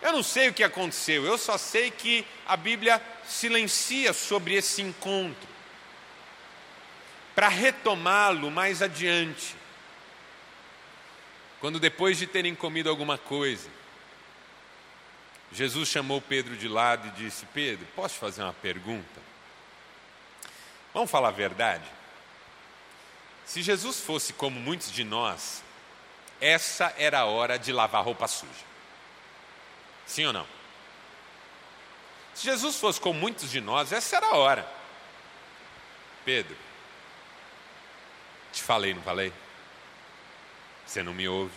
Eu 0.00 0.12
não 0.12 0.22
sei 0.22 0.48
o 0.48 0.54
que 0.54 0.62
aconteceu, 0.62 1.24
eu 1.24 1.36
só 1.36 1.58
sei 1.58 1.90
que 1.90 2.24
a 2.46 2.56
Bíblia 2.56 3.02
silencia 3.26 4.12
sobre 4.12 4.54
esse 4.54 4.80
encontro, 4.80 5.48
para 7.34 7.48
retomá-lo 7.48 8.50
mais 8.50 8.80
adiante. 8.80 9.56
Quando 11.60 11.80
depois 11.80 12.16
de 12.16 12.26
terem 12.26 12.54
comido 12.54 12.88
alguma 12.88 13.18
coisa, 13.18 13.68
Jesus 15.52 15.88
chamou 15.88 16.20
Pedro 16.20 16.56
de 16.56 16.68
lado 16.68 17.08
e 17.08 17.22
disse: 17.22 17.46
Pedro, 17.46 17.86
posso 17.96 18.14
fazer 18.16 18.42
uma 18.42 18.52
pergunta? 18.52 19.20
Vamos 20.94 21.10
falar 21.10 21.28
a 21.28 21.32
verdade? 21.32 21.84
Se 23.44 23.62
Jesus 23.62 24.00
fosse 24.00 24.32
como 24.32 24.60
muitos 24.60 24.92
de 24.92 25.04
nós, 25.04 25.62
essa 26.40 26.94
era 26.98 27.20
a 27.20 27.24
hora 27.24 27.58
de 27.58 27.72
lavar 27.72 28.04
roupa 28.04 28.28
suja. 28.28 28.67
Sim 30.08 30.26
ou 30.26 30.32
não? 30.32 30.46
Se 32.34 32.44
Jesus 32.44 32.76
fosse 32.76 33.00
como 33.00 33.20
muitos 33.20 33.50
de 33.50 33.60
nós, 33.60 33.92
essa 33.92 34.16
era 34.16 34.26
a 34.28 34.36
hora. 34.36 34.72
Pedro, 36.24 36.56
te 38.52 38.62
falei, 38.62 38.94
não 38.94 39.02
falei? 39.02 39.32
Você 40.86 41.02
não 41.02 41.12
me 41.12 41.28
ouve. 41.28 41.52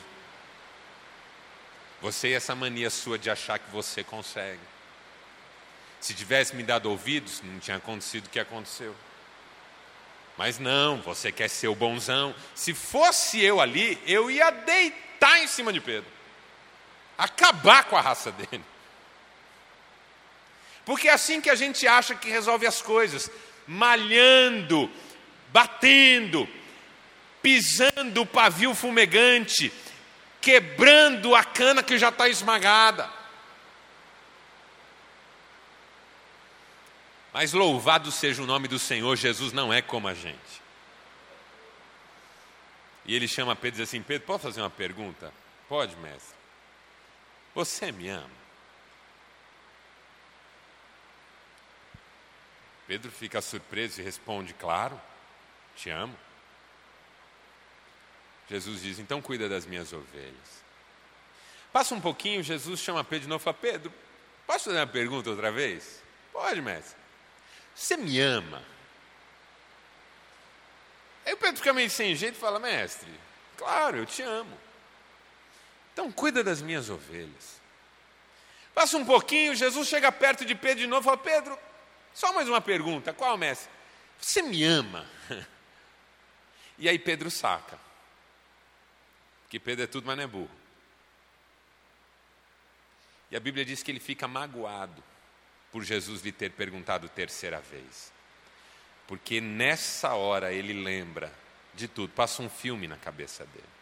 Você 2.01 2.29
e 2.29 2.33
essa 2.33 2.53
mania 2.53 2.89
sua 2.89 3.17
de 3.17 3.29
achar 3.29 3.57
que 3.57 3.69
você 3.71 4.03
consegue. 4.03 4.59
Se 5.99 6.13
tivesse 6.13 6.55
me 6.55 6.63
dado 6.63 6.89
ouvidos, 6.89 7.41
não 7.43 7.59
tinha 7.59 7.77
acontecido 7.77 8.25
o 8.25 8.29
que 8.29 8.39
aconteceu. 8.39 8.95
Mas 10.35 10.57
não, 10.57 10.99
você 11.01 11.31
quer 11.31 11.47
ser 11.47 11.67
o 11.67 11.75
bonzão. 11.75 12.35
Se 12.55 12.73
fosse 12.73 13.39
eu 13.39 13.61
ali, 13.61 14.01
eu 14.05 14.29
ia 14.29 14.49
deitar 14.49 15.39
em 15.39 15.47
cima 15.47 15.71
de 15.71 15.79
Pedro. 15.79 16.20
Acabar 17.21 17.83
com 17.83 17.95
a 17.95 18.01
raça 18.01 18.31
dele. 18.31 18.65
Porque 20.83 21.07
é 21.07 21.13
assim 21.13 21.39
que 21.39 21.51
a 21.51 21.55
gente 21.55 21.87
acha 21.87 22.15
que 22.15 22.31
resolve 22.31 22.65
as 22.65 22.81
coisas, 22.81 23.29
malhando, 23.67 24.89
batendo, 25.49 26.49
pisando 27.39 28.23
o 28.23 28.25
pavio 28.25 28.73
fumegante, 28.73 29.71
quebrando 30.41 31.35
a 31.35 31.43
cana 31.43 31.83
que 31.83 31.95
já 31.95 32.09
está 32.09 32.27
esmagada. 32.27 33.07
Mas 37.31 37.53
louvado 37.53 38.11
seja 38.11 38.41
o 38.41 38.47
nome 38.47 38.67
do 38.67 38.79
Senhor, 38.79 39.15
Jesus 39.15 39.53
não 39.53 39.71
é 39.71 39.79
como 39.79 40.07
a 40.07 40.15
gente. 40.15 40.59
E 43.05 43.15
ele 43.15 43.27
chama 43.27 43.55
Pedro 43.55 43.79
e 43.79 43.81
diz 43.83 43.89
assim: 43.89 44.01
Pedro, 44.01 44.25
posso 44.25 44.45
fazer 44.45 44.59
uma 44.59 44.71
pergunta? 44.71 45.31
Pode, 45.69 45.95
mestre. 45.97 46.40
Você 47.53 47.91
me 47.91 48.09
ama? 48.09 48.41
Pedro 52.87 53.11
fica 53.11 53.41
surpreso 53.41 54.01
e 54.01 54.03
responde: 54.03 54.53
Claro, 54.53 54.99
te 55.75 55.89
amo. 55.89 56.17
Jesus 58.49 58.81
diz: 58.81 58.99
Então 58.99 59.21
cuida 59.21 59.47
das 59.47 59.65
minhas 59.65 59.93
ovelhas. 59.93 60.61
Passa 61.71 61.95
um 61.95 62.01
pouquinho, 62.01 62.43
Jesus 62.43 62.81
chama 62.81 63.03
Pedro 63.03 63.23
de 63.23 63.29
novo 63.29 63.41
e 63.41 63.45
fala: 63.45 63.57
Pedro, 63.57 63.93
posso 64.45 64.65
fazer 64.65 64.77
uma 64.77 64.87
pergunta 64.87 65.29
outra 65.29 65.51
vez? 65.51 66.01
Pode, 66.33 66.61
mestre. 66.61 66.97
Você 67.73 67.95
me 67.95 68.19
ama? 68.19 68.61
Aí 71.25 71.33
o 71.33 71.37
Pedro 71.37 71.57
fica 71.57 71.73
meio 71.73 71.89
sem 71.89 72.15
jeito 72.15 72.35
e 72.35 72.39
fala: 72.39 72.59
Mestre, 72.59 73.09
claro, 73.57 73.97
eu 73.97 74.05
te 74.05 74.21
amo. 74.21 74.57
Então 75.93 76.11
cuida 76.11 76.43
das 76.43 76.61
minhas 76.61 76.89
ovelhas. 76.89 77.61
Passa 78.73 78.97
um 78.97 79.05
pouquinho, 79.05 79.55
Jesus 79.55 79.87
chega 79.87 80.11
perto 80.11 80.45
de 80.45 80.55
Pedro 80.55 80.79
de 80.79 80.87
novo 80.87 81.01
e 81.01 81.05
fala: 81.05 81.17
Pedro, 81.17 81.59
só 82.13 82.33
mais 82.33 82.47
uma 82.47 82.61
pergunta: 82.61 83.13
qual, 83.13 83.37
mestre? 83.37 83.69
Você 84.19 84.41
me 84.41 84.63
ama? 84.63 85.07
E 86.77 86.89
aí 86.89 86.97
Pedro 86.97 87.29
saca. 87.29 87.77
Que 89.47 89.59
Pedro 89.59 89.83
é 89.83 89.87
tudo, 89.87 90.07
mas 90.07 90.17
não 90.17 90.23
é 90.23 90.27
burro. 90.27 90.49
E 93.29 93.35
a 93.35 93.39
Bíblia 93.39 93.63
diz 93.63 93.83
que 93.83 93.91
ele 93.91 93.99
fica 93.99 94.27
magoado 94.27 95.03
por 95.71 95.83
Jesus 95.83 96.23
lhe 96.23 96.31
ter 96.31 96.51
perguntado 96.51 97.07
terceira 97.07 97.61
vez. 97.61 98.11
Porque 99.07 99.39
nessa 99.39 100.13
hora 100.13 100.51
ele 100.51 100.73
lembra 100.73 101.31
de 101.73 101.87
tudo, 101.87 102.13
passa 102.13 102.41
um 102.41 102.49
filme 102.49 102.87
na 102.87 102.97
cabeça 102.97 103.45
dele. 103.45 103.80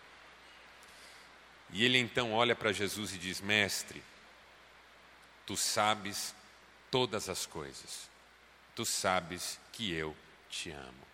E 1.71 1.85
ele 1.85 1.97
então 1.97 2.33
olha 2.33 2.55
para 2.55 2.71
Jesus 2.71 3.13
e 3.13 3.17
diz: 3.17 3.41
Mestre, 3.41 4.03
tu 5.45 5.55
sabes 5.55 6.33
todas 6.89 7.29
as 7.29 7.45
coisas, 7.45 8.09
tu 8.75 8.85
sabes 8.85 9.59
que 9.71 9.93
eu 9.93 10.15
te 10.49 10.71
amo. 10.71 11.09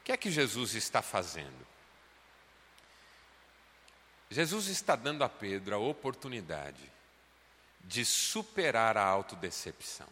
O 0.00 0.04
que 0.04 0.12
é 0.12 0.16
que 0.16 0.30
Jesus 0.30 0.74
está 0.74 1.00
fazendo? 1.00 1.66
Jesus 4.30 4.68
está 4.68 4.96
dando 4.96 5.22
a 5.22 5.28
Pedro 5.28 5.74
a 5.74 5.78
oportunidade 5.78 6.90
de 7.84 8.04
superar 8.04 8.96
a 8.96 9.04
autodecepção. 9.04 10.08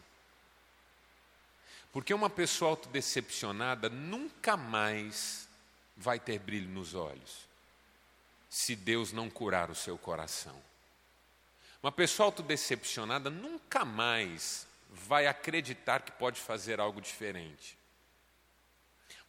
Porque 1.93 2.15
uma 2.15 2.31
pessoa 2.31 2.71
autodecepcionada 2.71 3.89
nunca 3.89 4.57
mais 4.57 5.49
vai 5.97 6.21
ter 6.21 6.39
brilho 6.39 6.69
nos 6.69 6.95
olhos, 6.95 7.49
se 8.51 8.77
Deus 8.77 9.13
não 9.13 9.31
curar 9.31 9.71
o 9.71 9.75
seu 9.75 9.97
coração. 9.97 10.61
Uma 11.83 11.91
pessoa 11.91 12.27
autodecepcionada 12.27 13.31
nunca 13.31 13.85
mais 13.85 14.67
vai 14.91 15.27
acreditar 15.27 16.03
que 16.03 16.13
pode 16.13 16.39
fazer 16.39 16.79
algo 16.81 17.01
diferente. 17.01 17.79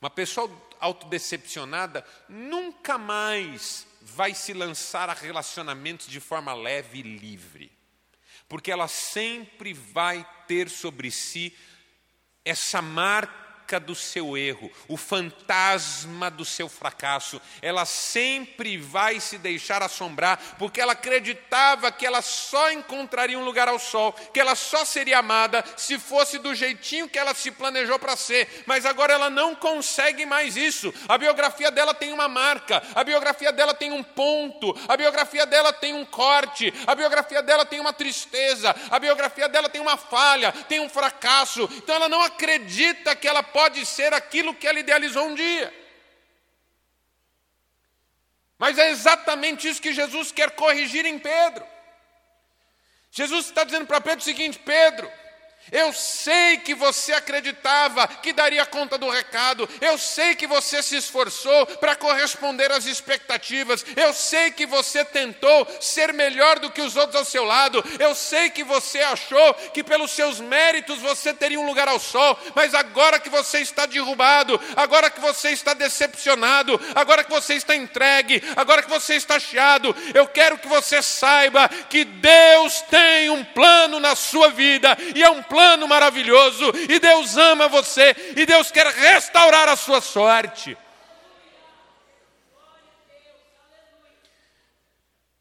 Uma 0.01 0.10
pessoa 0.10 0.51
autodecepcionada 0.79 2.05
nunca 2.27 2.97
mais 2.97 3.88
vai 4.01 4.34
se 4.34 4.51
lançar 4.51 5.10
a 5.10 5.13
relacionamentos 5.13 6.07
de 6.07 6.19
forma 6.19 6.53
leve 6.53 6.99
e 6.99 7.03
livre 7.03 7.71
porque 8.51 8.69
ela 8.69 8.89
sempre 8.89 9.73
vai 9.73 10.27
ter 10.45 10.69
sobre 10.69 11.10
si 11.10 11.57
essa 12.43 12.81
marca 12.81 13.34
marca 13.71 13.79
do 13.79 13.95
seu 13.95 14.38
erro, 14.38 14.69
o 14.88 14.97
fantasma 14.97 16.29
do 16.29 16.43
seu 16.43 16.67
fracasso. 16.67 17.41
Ela 17.62 17.86
sempre 17.86 18.77
vai 18.77 19.19
se 19.21 19.38
deixar 19.38 19.81
assombrar, 19.81 20.38
porque 20.60 20.81
ela 20.81 20.91
acreditava 20.91 21.89
que 21.91 22.05
ela 22.05 22.21
só 22.21 22.69
encontraria 22.71 23.39
um 23.39 23.45
lugar 23.45 23.69
ao 23.69 23.79
sol, 23.79 24.12
que 24.34 24.39
ela 24.41 24.55
só 24.55 24.84
seria 24.84 25.19
amada 25.19 25.63
se 25.77 25.97
fosse 25.97 26.38
do 26.38 26.53
jeitinho 26.53 27.07
que 27.07 27.17
ela 27.17 27.34
se 27.34 27.49
planejou 27.51 27.97
para 27.97 28.17
ser. 28.17 28.63
Mas 28.65 28.86
agora 28.86 29.13
ela 29.13 29.29
não 29.29 29.55
consegue 29.55 30.25
mais 30.25 30.57
isso. 30.57 30.93
A 31.07 31.17
biografia 31.17 31.71
dela 31.71 31.93
tem 31.93 32.12
uma 32.12 32.27
marca, 32.27 32.84
a 32.93 33.03
biografia 33.05 33.53
dela 33.53 33.73
tem 33.73 33.91
um 33.91 34.03
ponto, 34.03 34.75
a 34.88 34.97
biografia 34.97 35.45
dela 35.45 35.71
tem 35.71 35.93
um 35.93 36.03
corte, 36.03 36.73
a 36.86 36.93
biografia 36.93 37.41
dela 37.41 37.65
tem 37.65 37.79
uma 37.79 37.93
tristeza, 37.93 38.75
a 38.89 38.99
biografia 38.99 39.47
dela 39.47 39.69
tem 39.69 39.79
uma 39.79 39.95
falha, 39.95 40.51
tem 40.67 40.81
um 40.81 40.89
fracasso. 40.89 41.69
Então 41.77 41.95
ela 41.95 42.10
não 42.10 42.21
acredita 42.21 43.15
que 43.15 43.27
ela 43.27 43.41
pode 43.41 43.61
pode 43.62 43.86
ser 43.86 44.12
aquilo 44.12 44.56
que 44.56 44.67
ela 44.67 44.80
idealizou 44.80 45.24
um 45.28 45.36
dia. 45.36 45.71
Mas 48.58 48.80
é 48.80 48.89
exatamente 48.89 49.67
isso 49.67 49.82
que 49.82 49.93
Jesus 49.93 50.32
quer 50.32 50.50
corrigir 50.52 51.06
em 51.06 51.19
Pedro. 51.19 51.63
Jesus 53.12 53.45
está 53.45 53.63
dizendo 53.63 53.86
para 53.86 54.02
Pedro 54.02 54.21
o 54.21 54.24
seguinte: 54.24 54.58
Pedro, 54.58 55.12
eu 55.69 55.93
sei 55.93 56.58
que 56.58 56.74
você 56.74 57.13
acreditava 57.13 58.08
que 58.08 58.34
daria 58.34 58.65
conta 58.65 58.97
do 58.97 59.10
recado. 59.10 59.67
Eu 59.80 59.97
sei 59.97 60.36
que 60.36 60.47
você 60.47 60.82
se 60.82 60.95
esforçou 60.95 61.65
para 61.65 61.95
corresponder 61.95 62.71
às 62.71 62.86
expectativas. 62.86 63.86
Eu 63.95 64.13
sei 64.13 64.52
que 64.52 64.65
você 64.65 65.06
tentou 65.06 65.67
ser 65.80 66.13
melhor 66.13 66.60
do 66.60 66.71
que 66.71 66.82
os 66.82 66.95
outros 66.95 67.15
ao 67.15 67.26
seu 67.26 67.43
lado. 67.43 67.84
Eu 68.00 68.15
sei 68.15 68.50
que 68.50 68.63
você 68.63 69.00
achou 69.00 69.54
que 69.74 69.84
pelos 69.84 70.12
seus 70.12 70.39
méritos 70.39 71.00
você 71.00 71.34
teria 71.34 71.60
um 71.60 71.65
lugar 71.65 71.88
ao 71.88 72.00
sol. 72.00 72.38
Mas 72.56 72.74
agora 72.74 73.19
que 73.19 73.30
você 73.30 73.60
está 73.60 73.86
derrubado, 73.86 74.60
agora 74.76 75.10
que 75.10 75.21
você 75.21 75.52
está 75.52 75.74
decepcionado, 75.74 76.80
agora 76.95 77.24
que 77.24 77.32
você 77.32 77.54
está 77.54 77.76
entregue, 77.76 78.41
agora 78.56 78.82
que 78.82 78.89
você 78.89 79.15
está 79.15 79.39
chiado, 79.39 79.95
eu 80.13 80.28
quero 80.28 80.58
que 80.58 80.67
você 80.67 81.02
saiba 81.02 81.69
que 81.89 82.04
Deus 82.04 82.82
tem 82.89 83.30
um 83.30 83.43
plano 83.43 84.00
na 84.00 84.15
sua 84.15 84.50
vida 84.50 84.97
e 85.15 85.24
é 85.24 85.30
um 85.30 85.43
plano 85.52 85.86
maravilhoso, 85.86 86.72
e 86.90 86.98
Deus 86.98 87.36
ama 87.36 87.68
você, 87.68 88.16
e 88.38 88.46
Deus 88.46 88.72
quer 88.72 88.88
restaurar 88.88 89.68
a 89.68 89.76
sua 89.76 90.00
sorte. 90.00 90.78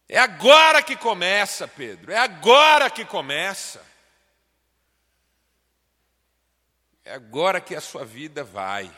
É 0.09 0.19
agora 0.19 0.83
que 0.83 0.97
começa, 0.97 1.69
Pedro, 1.69 2.11
é 2.11 2.17
agora 2.17 2.91
que 2.91 3.05
começa. 3.05 3.81
É 7.05 7.15
agora 7.15 7.61
que 7.61 7.77
a 7.77 7.81
sua 7.81 8.05
vida 8.05 8.43
vai. 8.43 8.91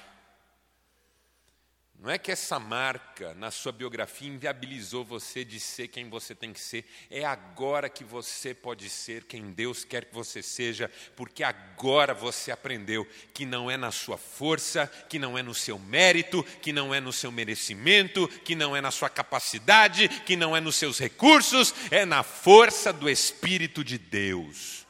Não 2.02 2.10
é 2.10 2.18
que 2.18 2.32
essa 2.32 2.58
marca 2.58 3.32
na 3.34 3.52
sua 3.52 3.70
biografia 3.70 4.26
inviabilizou 4.26 5.04
você 5.04 5.44
de 5.44 5.60
ser 5.60 5.86
quem 5.86 6.10
você 6.10 6.34
tem 6.34 6.52
que 6.52 6.58
ser. 6.58 6.84
É 7.08 7.24
agora 7.24 7.88
que 7.88 8.02
você 8.02 8.52
pode 8.52 8.90
ser 8.90 9.22
quem 9.22 9.52
Deus 9.52 9.84
quer 9.84 10.06
que 10.06 10.12
você 10.12 10.42
seja, 10.42 10.90
porque 11.14 11.44
agora 11.44 12.12
você 12.12 12.50
aprendeu 12.50 13.06
que 13.32 13.46
não 13.46 13.70
é 13.70 13.76
na 13.76 13.92
sua 13.92 14.18
força, 14.18 14.88
que 15.08 15.16
não 15.16 15.38
é 15.38 15.44
no 15.44 15.54
seu 15.54 15.78
mérito, 15.78 16.42
que 16.60 16.72
não 16.72 16.92
é 16.92 17.00
no 17.00 17.12
seu 17.12 17.30
merecimento, 17.30 18.26
que 18.26 18.56
não 18.56 18.74
é 18.74 18.80
na 18.80 18.90
sua 18.90 19.08
capacidade, 19.08 20.08
que 20.08 20.34
não 20.34 20.56
é 20.56 20.60
nos 20.60 20.74
seus 20.74 20.98
recursos, 20.98 21.72
é 21.88 22.04
na 22.04 22.24
força 22.24 22.92
do 22.92 23.08
Espírito 23.08 23.84
de 23.84 23.96
Deus. 23.96 24.84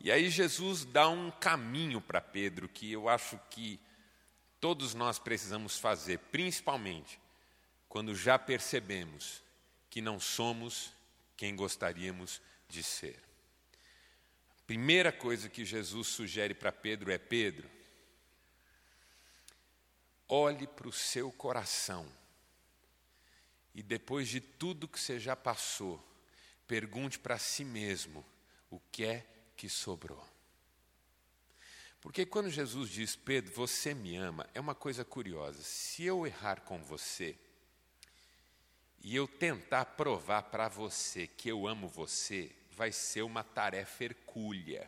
E 0.00 0.12
aí 0.12 0.30
Jesus 0.30 0.84
dá 0.84 1.08
um 1.08 1.32
caminho 1.32 2.00
para 2.00 2.20
Pedro 2.20 2.68
que 2.68 2.92
eu 2.92 3.08
acho 3.08 3.40
que 3.50 3.80
todos 4.64 4.94
nós 4.94 5.18
precisamos 5.18 5.76
fazer, 5.76 6.18
principalmente 6.32 7.20
quando 7.86 8.14
já 8.14 8.38
percebemos 8.38 9.42
que 9.90 10.00
não 10.00 10.18
somos 10.18 10.90
quem 11.36 11.54
gostaríamos 11.54 12.40
de 12.66 12.82
ser. 12.82 13.22
Primeira 14.66 15.12
coisa 15.12 15.50
que 15.50 15.66
Jesus 15.66 16.08
sugere 16.08 16.54
para 16.54 16.72
Pedro 16.72 17.12
é: 17.12 17.18
Pedro, 17.18 17.70
olhe 20.26 20.66
para 20.66 20.88
o 20.88 20.92
seu 20.92 21.30
coração 21.30 22.10
e 23.74 23.82
depois 23.82 24.30
de 24.30 24.40
tudo 24.40 24.88
que 24.88 24.98
você 24.98 25.20
já 25.20 25.36
passou, 25.36 26.02
pergunte 26.66 27.18
para 27.18 27.38
si 27.38 27.66
mesmo 27.66 28.24
o 28.70 28.80
que 28.90 29.04
é 29.04 29.26
que 29.58 29.68
sobrou. 29.68 30.26
Porque 32.04 32.26
quando 32.26 32.50
Jesus 32.50 32.90
diz, 32.90 33.16
Pedro, 33.16 33.50
você 33.54 33.94
me 33.94 34.14
ama, 34.14 34.46
é 34.52 34.60
uma 34.60 34.74
coisa 34.74 35.06
curiosa. 35.06 35.62
Se 35.62 36.04
eu 36.04 36.26
errar 36.26 36.60
com 36.60 36.78
você 36.84 37.34
e 39.02 39.16
eu 39.16 39.26
tentar 39.26 39.86
provar 39.86 40.42
para 40.42 40.68
você 40.68 41.26
que 41.26 41.48
eu 41.48 41.66
amo 41.66 41.88
você, 41.88 42.54
vai 42.72 42.92
ser 42.92 43.22
uma 43.22 43.42
tarefa 43.42 44.04
hercúlea. 44.04 44.86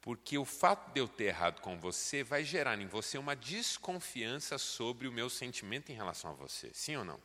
Porque 0.00 0.38
o 0.38 0.44
fato 0.44 0.92
de 0.92 1.00
eu 1.00 1.08
ter 1.08 1.24
errado 1.24 1.60
com 1.60 1.76
você 1.76 2.22
vai 2.22 2.44
gerar 2.44 2.80
em 2.80 2.86
você 2.86 3.18
uma 3.18 3.34
desconfiança 3.34 4.58
sobre 4.58 5.08
o 5.08 5.12
meu 5.12 5.28
sentimento 5.28 5.90
em 5.90 5.96
relação 5.96 6.30
a 6.30 6.34
você. 6.34 6.70
Sim 6.72 6.98
ou 6.98 7.04
não? 7.04 7.20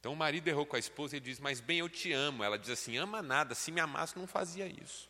Então 0.00 0.14
o 0.14 0.16
marido 0.16 0.48
errou 0.48 0.64
com 0.64 0.76
a 0.76 0.78
esposa 0.78 1.18
e 1.18 1.20
diz: 1.20 1.38
Mas 1.38 1.60
bem, 1.60 1.80
eu 1.80 1.90
te 1.90 2.10
amo. 2.10 2.42
Ela 2.42 2.58
diz 2.58 2.70
assim: 2.70 2.96
Ama 2.96 3.20
nada, 3.20 3.54
se 3.54 3.70
me 3.70 3.82
amasse, 3.82 4.18
não 4.18 4.26
fazia 4.26 4.66
isso. 4.66 5.07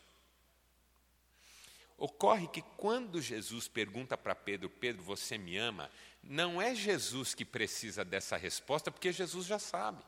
Ocorre 1.98 2.46
que 2.46 2.62
quando 2.76 3.20
Jesus 3.20 3.66
pergunta 3.66 4.16
para 4.16 4.34
Pedro: 4.34 4.70
Pedro, 4.70 5.02
você 5.02 5.37
me 5.37 5.58
ama? 5.58 5.90
Não 6.22 6.62
é 6.62 6.72
Jesus 6.74 7.34
que 7.34 7.44
precisa 7.44 8.04
dessa 8.04 8.37
resposta, 8.37 8.90
porque 8.90 9.12
Jesus 9.12 9.46
já 9.46 9.58
sabe. 9.58 10.02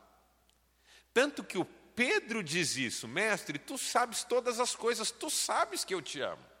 Tanto 1.13 1.43
que 1.43 1.57
o 1.57 1.65
Pedro 1.65 2.41
diz 2.41 2.77
isso, 2.77 3.07
mestre, 3.07 3.59
tu 3.59 3.77
sabes 3.77 4.23
todas 4.23 4.59
as 4.59 4.73
coisas, 4.73 5.11
tu 5.11 5.29
sabes 5.29 5.83
que 5.83 5.93
eu 5.93 6.01
te 6.01 6.21
amo. 6.21 6.51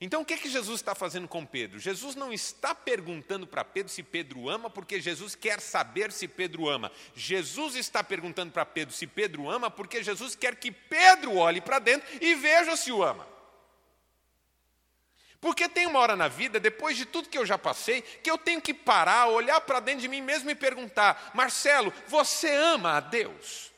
Então 0.00 0.22
o 0.22 0.24
que, 0.24 0.34
é 0.34 0.38
que 0.38 0.48
Jesus 0.48 0.80
está 0.80 0.94
fazendo 0.94 1.28
com 1.28 1.44
Pedro? 1.44 1.78
Jesus 1.78 2.14
não 2.14 2.32
está 2.32 2.74
perguntando 2.74 3.46
para 3.46 3.64
Pedro 3.64 3.92
se 3.92 4.02
Pedro 4.02 4.48
ama, 4.48 4.70
porque 4.70 5.00
Jesus 5.00 5.34
quer 5.34 5.60
saber 5.60 6.10
se 6.10 6.26
Pedro 6.26 6.68
ama. 6.68 6.90
Jesus 7.14 7.76
está 7.76 8.02
perguntando 8.02 8.50
para 8.50 8.64
Pedro 8.64 8.94
se 8.94 9.06
Pedro 9.06 9.48
ama, 9.50 9.70
porque 9.70 10.02
Jesus 10.02 10.34
quer 10.34 10.56
que 10.56 10.72
Pedro 10.72 11.36
olhe 11.36 11.60
para 11.60 11.78
dentro 11.78 12.08
e 12.20 12.34
veja 12.34 12.76
se 12.76 12.90
o 12.90 13.04
ama. 13.04 13.33
Porque 15.44 15.68
tem 15.68 15.86
uma 15.86 15.98
hora 15.98 16.16
na 16.16 16.26
vida, 16.26 16.58
depois 16.58 16.96
de 16.96 17.04
tudo 17.04 17.28
que 17.28 17.36
eu 17.36 17.44
já 17.44 17.58
passei, 17.58 18.00
que 18.00 18.30
eu 18.30 18.38
tenho 18.38 18.62
que 18.62 18.72
parar, 18.72 19.26
olhar 19.26 19.60
para 19.60 19.78
dentro 19.78 20.00
de 20.00 20.08
mim 20.08 20.22
mesmo 20.22 20.48
e 20.48 20.54
perguntar: 20.54 21.32
Marcelo, 21.34 21.92
você 22.06 22.50
ama 22.50 22.96
a 22.96 23.00
Deus? 23.00 23.70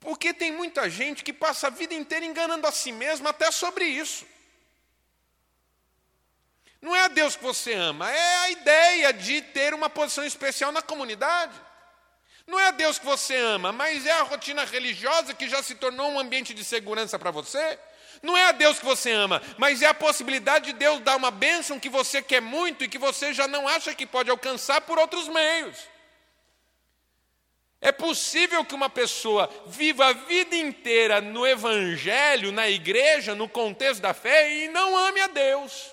Porque 0.00 0.32
tem 0.32 0.50
muita 0.50 0.88
gente 0.88 1.22
que 1.22 1.30
passa 1.30 1.66
a 1.66 1.70
vida 1.70 1.92
inteira 1.92 2.24
enganando 2.24 2.66
a 2.66 2.72
si 2.72 2.90
mesma 2.90 3.28
até 3.28 3.50
sobre 3.50 3.84
isso. 3.84 4.26
Não 6.80 6.96
é 6.96 7.02
a 7.02 7.08
Deus 7.08 7.36
que 7.36 7.44
você 7.44 7.74
ama, 7.74 8.10
é 8.10 8.36
a 8.36 8.50
ideia 8.50 9.12
de 9.12 9.42
ter 9.42 9.74
uma 9.74 9.90
posição 9.90 10.24
especial 10.24 10.72
na 10.72 10.80
comunidade. 10.80 11.52
Não 12.46 12.58
é 12.58 12.68
a 12.68 12.70
Deus 12.70 12.98
que 12.98 13.04
você 13.04 13.36
ama, 13.36 13.72
mas 13.72 14.06
é 14.06 14.12
a 14.12 14.22
rotina 14.22 14.64
religiosa 14.64 15.34
que 15.34 15.50
já 15.50 15.62
se 15.62 15.74
tornou 15.74 16.10
um 16.12 16.18
ambiente 16.18 16.54
de 16.54 16.64
segurança 16.64 17.18
para 17.18 17.30
você. 17.30 17.78
Não 18.22 18.36
é 18.36 18.46
a 18.46 18.52
Deus 18.52 18.78
que 18.78 18.84
você 18.84 19.10
ama, 19.10 19.42
mas 19.56 19.82
é 19.82 19.86
a 19.86 19.94
possibilidade 19.94 20.66
de 20.66 20.72
Deus 20.72 21.00
dar 21.00 21.16
uma 21.16 21.30
bênção 21.30 21.78
que 21.78 21.88
você 21.88 22.20
quer 22.20 22.40
muito 22.40 22.84
e 22.84 22.88
que 22.88 22.98
você 22.98 23.32
já 23.32 23.46
não 23.46 23.68
acha 23.68 23.94
que 23.94 24.06
pode 24.06 24.30
alcançar 24.30 24.80
por 24.80 24.98
outros 24.98 25.28
meios. 25.28 25.76
É 27.80 27.92
possível 27.92 28.64
que 28.64 28.74
uma 28.74 28.90
pessoa 28.90 29.48
viva 29.66 30.06
a 30.06 30.12
vida 30.12 30.56
inteira 30.56 31.20
no 31.20 31.46
Evangelho, 31.46 32.50
na 32.50 32.68
igreja, 32.68 33.36
no 33.36 33.48
contexto 33.48 34.00
da 34.00 34.12
fé 34.12 34.52
e 34.52 34.68
não 34.68 34.96
ame 34.96 35.20
a 35.20 35.28
Deus. 35.28 35.92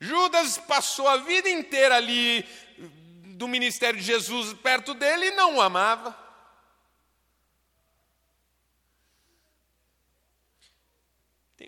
Judas 0.00 0.58
passou 0.58 1.08
a 1.08 1.16
vida 1.16 1.50
inteira 1.50 1.96
ali 1.96 2.46
do 3.36 3.48
ministério 3.48 3.98
de 3.98 4.06
Jesus 4.06 4.54
perto 4.54 4.94
dele 4.94 5.26
e 5.26 5.30
não 5.32 5.56
o 5.56 5.60
amava. 5.60 6.16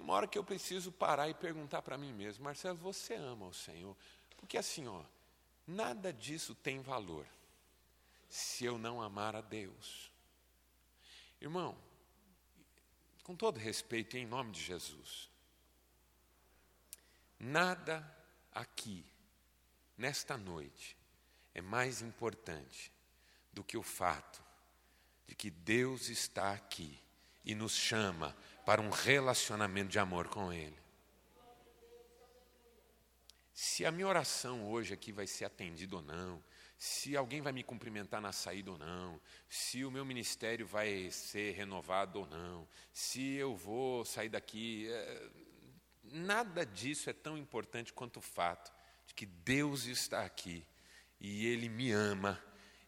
Uma 0.03 0.15
hora 0.15 0.27
que 0.27 0.37
eu 0.39 0.45
preciso 0.45 0.93
parar 0.93 1.29
e 1.29 1.35
perguntar 1.35 1.81
para 1.81 1.97
mim 1.97 2.13
mesmo, 2.13 2.45
Marcelo, 2.45 2.77
você 2.77 3.15
ama 3.15 3.47
o 3.47 3.55
Senhor? 3.55 3.97
Porque 4.37 4.59
assim, 4.59 4.87
ó, 4.87 5.03
Nada 5.67 6.13
disso 6.13 6.55
tem 6.55 6.81
valor 6.81 7.27
se 8.29 8.65
eu 8.65 8.79
não 8.79 9.01
amar 9.01 9.37
a 9.37 9.41
Deus. 9.41 10.11
Irmão, 11.41 11.77
com 13.23 13.37
todo 13.37 13.59
respeito, 13.59 14.17
em 14.17 14.27
nome 14.27 14.53
de 14.53 14.63
Jesus, 14.63 15.31
nada 17.39 18.05
aqui, 18.53 19.05
nesta 19.97 20.37
noite, 20.37 20.97
é 21.55 21.61
mais 21.61 22.03
importante 22.03 22.91
do 23.53 23.63
que 23.63 23.77
o 23.77 23.83
fato 23.83 24.43
de 25.27 25.35
que 25.35 25.51
Deus 25.51 26.09
está 26.09 26.53
aqui 26.53 26.99
e 27.45 27.55
nos 27.55 27.73
chama 27.73 28.37
para 28.65 28.81
um 28.81 28.91
relacionamento 28.91 29.91
de 29.91 29.99
amor 29.99 30.29
com 30.29 30.53
Ele. 30.53 30.77
Se 33.53 33.85
a 33.85 33.93
minha 33.93 34.09
oração 34.09 34.69
hoje 34.71 34.95
aqui 34.95 35.13
vai 35.13 35.27
ser 35.27 35.45
atendida 35.45 35.97
ou 35.97 36.03
não, 36.03 36.43
se 36.79 37.17
alguém 37.17 37.41
vai 37.41 37.53
me 37.53 37.63
cumprimentar 37.63 38.21
na 38.21 38.33
saída 38.33 38.73
ou 38.73 38.79
não, 38.79 39.21
se 39.49 39.85
o 39.85 39.91
meu 39.91 40.05
ministério 40.05 40.67
vai 40.67 41.11
ser 41.13 41.53
renovado 41.53 42.21
ou 42.21 42.27
não, 42.27 42.67
se 42.93 43.35
eu 43.35 43.55
vou 43.55 44.05
sair 44.05 44.29
daqui. 44.29 44.89
É, 44.91 45.31
nada 46.03 46.67
disso 46.67 47.09
é 47.09 47.13
tão 47.13 47.39
importante 47.39 47.93
quanto 47.93 48.17
o 48.17 48.21
fato 48.21 48.73
de 49.07 49.15
que 49.15 49.27
Deus 49.27 49.85
está 49.85 50.25
aqui 50.25 50.67
e 51.21 51.47
Ele 51.47 51.69
me 51.69 51.93
ama 51.93 52.43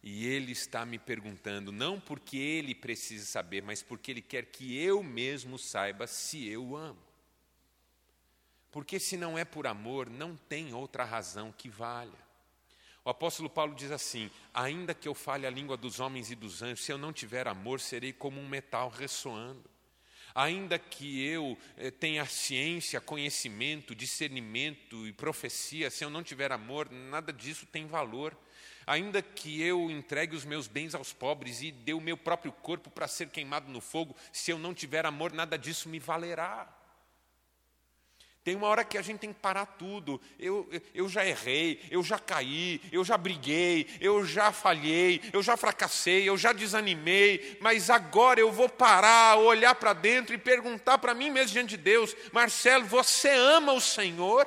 e 0.06 0.26
Ele 0.26 0.52
está 0.52 0.84
me 0.84 0.98
perguntando, 0.98 1.72
não 1.72 1.98
porque 1.98 2.36
Ele 2.36 2.74
precisa 2.74 3.24
saber, 3.24 3.62
mas 3.62 3.82
porque 3.82 4.10
Ele 4.10 4.20
quer 4.20 4.44
que 4.44 4.76
eu 4.76 5.02
mesmo 5.02 5.58
saiba 5.58 6.06
se 6.06 6.46
eu 6.46 6.76
amo. 6.76 7.02
Porque 8.70 9.00
se 9.00 9.16
não 9.16 9.38
é 9.38 9.46
por 9.46 9.66
amor, 9.66 10.10
não 10.10 10.36
tem 10.36 10.74
outra 10.74 11.04
razão 11.04 11.50
que 11.50 11.70
valha. 11.70 12.22
O 13.02 13.08
apóstolo 13.08 13.48
Paulo 13.48 13.74
diz 13.74 13.90
assim: 13.90 14.30
Ainda 14.52 14.92
que 14.92 15.08
eu 15.08 15.14
fale 15.14 15.46
a 15.46 15.50
língua 15.50 15.74
dos 15.74 16.00
homens 16.00 16.30
e 16.30 16.34
dos 16.34 16.60
anjos, 16.60 16.84
se 16.84 16.92
eu 16.92 16.98
não 16.98 17.10
tiver 17.10 17.48
amor, 17.48 17.80
serei 17.80 18.12
como 18.12 18.38
um 18.38 18.48
metal 18.48 18.90
ressoando. 18.90 19.70
Ainda 20.34 20.78
que 20.78 21.24
eu 21.24 21.56
eh, 21.78 21.90
tenha 21.90 22.26
ciência, 22.26 23.00
conhecimento, 23.00 23.94
discernimento 23.94 25.06
e 25.06 25.14
profecia, 25.14 25.90
se 25.90 26.04
eu 26.04 26.10
não 26.10 26.22
tiver 26.22 26.52
amor, 26.52 26.90
nada 26.90 27.32
disso 27.32 27.64
tem 27.64 27.86
valor. 27.86 28.36
Ainda 28.86 29.22
que 29.22 29.62
eu 29.62 29.90
entregue 29.90 30.36
os 30.36 30.44
meus 30.44 30.66
bens 30.66 30.94
aos 30.94 31.12
pobres 31.12 31.62
e 31.62 31.70
dê 31.70 31.92
o 31.92 32.00
meu 32.00 32.16
próprio 32.16 32.52
corpo 32.52 32.90
para 32.90 33.08
ser 33.08 33.28
queimado 33.28 33.70
no 33.70 33.80
fogo, 33.80 34.14
se 34.32 34.50
eu 34.50 34.58
não 34.58 34.74
tiver 34.74 35.06
amor, 35.06 35.32
nada 35.32 35.58
disso 35.58 35.88
me 35.88 35.98
valerá. 35.98 36.68
Tem 38.44 38.54
uma 38.54 38.66
hora 38.66 38.84
que 38.84 38.98
a 38.98 39.02
gente 39.02 39.20
tem 39.20 39.32
que 39.32 39.40
parar 39.40 39.64
tudo. 39.64 40.20
Eu, 40.38 40.68
eu 40.94 41.08
já 41.08 41.24
errei, 41.24 41.80
eu 41.90 42.02
já 42.02 42.18
caí, 42.18 42.78
eu 42.92 43.02
já 43.02 43.16
briguei, 43.16 43.88
eu 43.98 44.26
já 44.26 44.52
falhei, 44.52 45.22
eu 45.32 45.42
já 45.42 45.56
fracassei, 45.56 46.28
eu 46.28 46.36
já 46.36 46.52
desanimei, 46.52 47.56
mas 47.62 47.88
agora 47.88 48.38
eu 48.38 48.52
vou 48.52 48.68
parar, 48.68 49.38
olhar 49.38 49.74
para 49.74 49.94
dentro 49.94 50.34
e 50.34 50.38
perguntar 50.38 50.98
para 50.98 51.14
mim 51.14 51.30
mesmo 51.30 51.54
diante 51.54 51.70
de 51.70 51.78
Deus: 51.78 52.14
Marcelo, 52.32 52.84
você 52.84 53.30
ama 53.30 53.72
o 53.72 53.80
Senhor? 53.80 54.46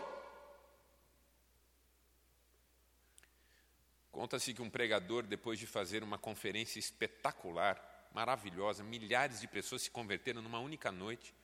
Conta-se 4.18 4.52
que 4.52 4.64
um 4.64 4.70
pregador, 4.70 5.28
depois 5.28 5.60
de 5.60 5.68
fazer 5.68 6.02
uma 6.02 6.18
conferência 6.18 6.80
espetacular, 6.80 8.10
maravilhosa, 8.12 8.84
milhares 8.84 9.42
de 9.42 9.48
pessoas 9.48 9.84
se 9.84 9.92
converteram 9.92 10.42
numa 10.42 10.58
única 10.58 10.92
noite, 10.92 11.36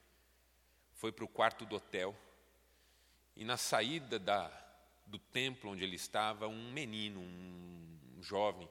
foi 0.96 1.12
para 1.12 1.24
o 1.24 1.28
quarto 1.28 1.68
do 1.68 1.76
hotel 1.76 2.18
e 3.36 3.46
na 3.46 3.58
saída 3.58 4.18
da, 4.18 4.50
do 5.06 5.20
templo 5.20 5.70
onde 5.70 5.84
ele 5.84 5.96
estava, 5.96 6.48
um 6.48 6.72
menino, 6.72 7.20
um 7.20 8.24
jovem, 8.24 8.68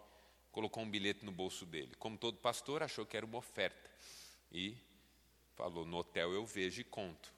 colocou 0.51 0.83
um 0.83 0.91
bilhete 0.91 1.25
no 1.25 1.31
bolso 1.31 1.65
dele. 1.65 1.95
Como 1.95 2.19
todo 2.19 2.39
pastor, 2.39 2.83
achou 2.83 3.07
que 3.07 3.17
era 3.17 3.25
uma 3.25 3.39
oferta. 3.39 3.89
E 4.51 4.77
falou: 5.55 5.87
No 5.87 5.99
hotel 5.99 6.33
eu 6.33 6.45
vejo 6.45 6.81
e 6.81 6.85
conto. 6.85 7.33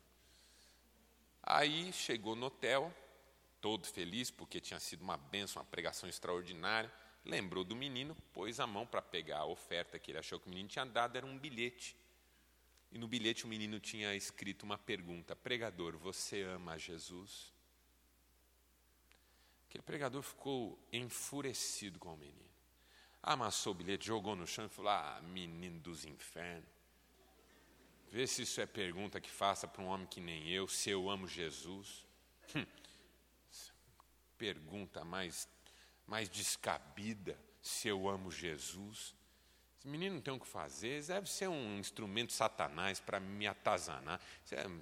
Aí 1.42 1.92
chegou 1.92 2.34
no 2.34 2.46
hotel, 2.46 2.90
todo 3.64 3.86
feliz, 3.86 4.30
porque 4.30 4.60
tinha 4.60 4.78
sido 4.78 5.00
uma 5.00 5.16
benção, 5.16 5.62
uma 5.62 5.66
pregação 5.66 6.06
extraordinária. 6.06 6.92
lembrou 7.24 7.64
do 7.64 7.74
menino, 7.74 8.14
pôs 8.34 8.60
a 8.60 8.66
mão 8.66 8.86
para 8.86 9.00
pegar 9.00 9.38
a 9.38 9.46
oferta 9.46 9.98
que 9.98 10.10
ele 10.10 10.18
achou 10.18 10.38
que 10.38 10.46
o 10.46 10.50
menino 10.50 10.68
tinha 10.68 10.84
dado, 10.84 11.16
era 11.16 11.24
um 11.24 11.38
bilhete. 11.38 11.96
E 12.92 12.98
no 12.98 13.08
bilhete 13.08 13.46
o 13.46 13.48
menino 13.48 13.80
tinha 13.80 14.14
escrito 14.14 14.64
uma 14.64 14.76
pergunta: 14.76 15.34
Pregador, 15.34 15.96
você 15.96 16.42
ama 16.42 16.78
Jesus? 16.78 17.50
Aquele 19.66 19.82
pregador 19.82 20.20
ficou 20.20 20.78
enfurecido 20.92 21.98
com 21.98 22.12
o 22.12 22.18
menino. 22.18 22.50
Amassou 23.22 23.72
o 23.72 23.76
bilhete, 23.76 24.04
jogou 24.04 24.36
no 24.36 24.46
chão 24.46 24.66
e 24.66 24.68
falou: 24.68 24.90
Ah, 24.90 25.22
menino 25.22 25.80
dos 25.80 26.04
infernos. 26.04 26.68
Vê 28.10 28.26
se 28.26 28.42
isso 28.42 28.60
é 28.60 28.66
pergunta 28.66 29.22
que 29.22 29.30
faça 29.30 29.66
para 29.66 29.82
um 29.82 29.86
homem 29.86 30.06
que 30.06 30.20
nem 30.20 30.50
eu, 30.50 30.68
se 30.68 30.90
eu 30.90 31.08
amo 31.08 31.26
Jesus. 31.26 32.04
Hum, 32.54 32.66
pergunta 34.44 35.02
mais, 35.06 35.48
mais 36.06 36.28
descabida, 36.28 37.34
se 37.62 37.88
eu 37.88 38.06
amo 38.06 38.30
Jesus. 38.30 39.14
Esse 39.78 39.88
menino 39.88 40.16
não 40.16 40.20
tem 40.20 40.34
o 40.34 40.38
que 40.38 40.46
fazer, 40.46 41.02
deve 41.02 41.30
ser 41.30 41.48
um 41.48 41.78
instrumento 41.78 42.30
satanás 42.30 43.00
para 43.00 43.18
me 43.18 43.46
atazanar. 43.46 44.20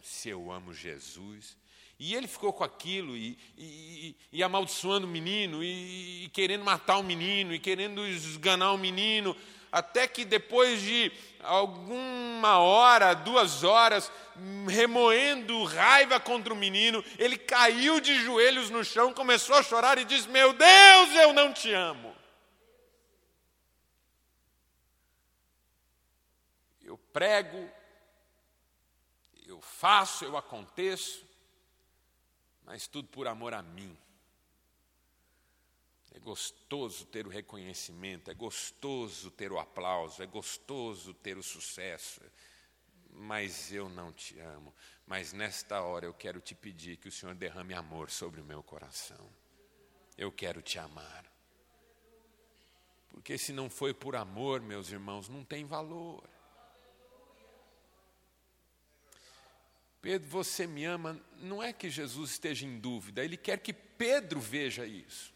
Se 0.02 0.30
eu 0.30 0.50
amo 0.50 0.74
Jesus. 0.74 1.56
E 1.96 2.12
ele 2.12 2.26
ficou 2.26 2.52
com 2.52 2.64
aquilo, 2.64 3.16
e, 3.16 3.38
e, 3.56 4.16
e 4.32 4.42
amaldiçoando 4.42 5.06
o 5.06 5.10
menino, 5.10 5.62
e, 5.62 6.24
e, 6.24 6.28
querendo 6.30 6.64
matar 6.64 6.98
o 6.98 7.04
menino, 7.04 7.54
e 7.54 7.60
querendo 7.60 8.04
esganar 8.04 8.72
o 8.72 8.78
menino, 8.78 9.36
até 9.72 10.06
que 10.06 10.22
depois 10.22 10.82
de 10.82 11.10
alguma 11.40 12.58
hora, 12.58 13.14
duas 13.14 13.64
horas, 13.64 14.12
remoendo 14.68 15.64
raiva 15.64 16.20
contra 16.20 16.52
o 16.52 16.56
menino, 16.56 17.02
ele 17.18 17.38
caiu 17.38 17.98
de 17.98 18.14
joelhos 18.22 18.68
no 18.68 18.84
chão, 18.84 19.14
começou 19.14 19.56
a 19.56 19.62
chorar 19.62 19.96
e 19.96 20.04
disse: 20.04 20.28
Meu 20.28 20.52
Deus, 20.52 21.14
eu 21.14 21.32
não 21.32 21.54
te 21.54 21.72
amo. 21.72 22.14
Eu 26.82 26.98
prego, 26.98 27.70
eu 29.46 29.58
faço, 29.62 30.26
eu 30.26 30.36
aconteço, 30.36 31.26
mas 32.62 32.86
tudo 32.86 33.08
por 33.08 33.26
amor 33.26 33.54
a 33.54 33.62
mim. 33.62 33.96
É 36.14 36.18
gostoso 36.18 37.06
ter 37.06 37.26
o 37.26 37.30
reconhecimento, 37.30 38.30
é 38.30 38.34
gostoso 38.34 39.30
ter 39.30 39.50
o 39.50 39.58
aplauso, 39.58 40.22
é 40.22 40.26
gostoso 40.26 41.14
ter 41.14 41.38
o 41.38 41.42
sucesso, 41.42 42.20
mas 43.10 43.72
eu 43.72 43.88
não 43.88 44.12
te 44.12 44.38
amo. 44.38 44.74
Mas 45.06 45.32
nesta 45.32 45.80
hora 45.80 46.04
eu 46.04 46.12
quero 46.12 46.40
te 46.40 46.54
pedir 46.54 46.98
que 46.98 47.08
o 47.08 47.12
Senhor 47.12 47.34
derrame 47.34 47.72
amor 47.72 48.10
sobre 48.10 48.40
o 48.40 48.44
meu 48.44 48.62
coração. 48.62 49.30
Eu 50.16 50.30
quero 50.30 50.60
te 50.60 50.78
amar. 50.78 51.24
Porque 53.10 53.38
se 53.38 53.52
não 53.52 53.70
foi 53.70 53.94
por 53.94 54.14
amor, 54.14 54.60
meus 54.60 54.90
irmãos, 54.90 55.28
não 55.28 55.44
tem 55.44 55.64
valor. 55.64 56.28
Pedro, 60.02 60.28
você 60.28 60.66
me 60.66 60.84
ama, 60.84 61.18
não 61.36 61.62
é 61.62 61.72
que 61.72 61.88
Jesus 61.88 62.32
esteja 62.32 62.66
em 62.66 62.78
dúvida, 62.78 63.24
ele 63.24 63.36
quer 63.36 63.58
que 63.60 63.72
Pedro 63.72 64.40
veja 64.40 64.84
isso. 64.84 65.31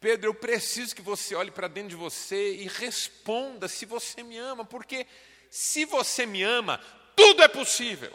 Pedro, 0.00 0.30
eu 0.30 0.34
preciso 0.34 0.96
que 0.96 1.02
você 1.02 1.34
olhe 1.34 1.50
para 1.50 1.68
dentro 1.68 1.90
de 1.90 1.96
você 1.96 2.54
e 2.54 2.66
responda 2.66 3.68
se 3.68 3.84
você 3.84 4.22
me 4.22 4.38
ama, 4.38 4.64
porque 4.64 5.06
se 5.50 5.84
você 5.84 6.24
me 6.24 6.42
ama, 6.42 6.80
tudo 7.14 7.42
é 7.42 7.48
possível. 7.48 8.10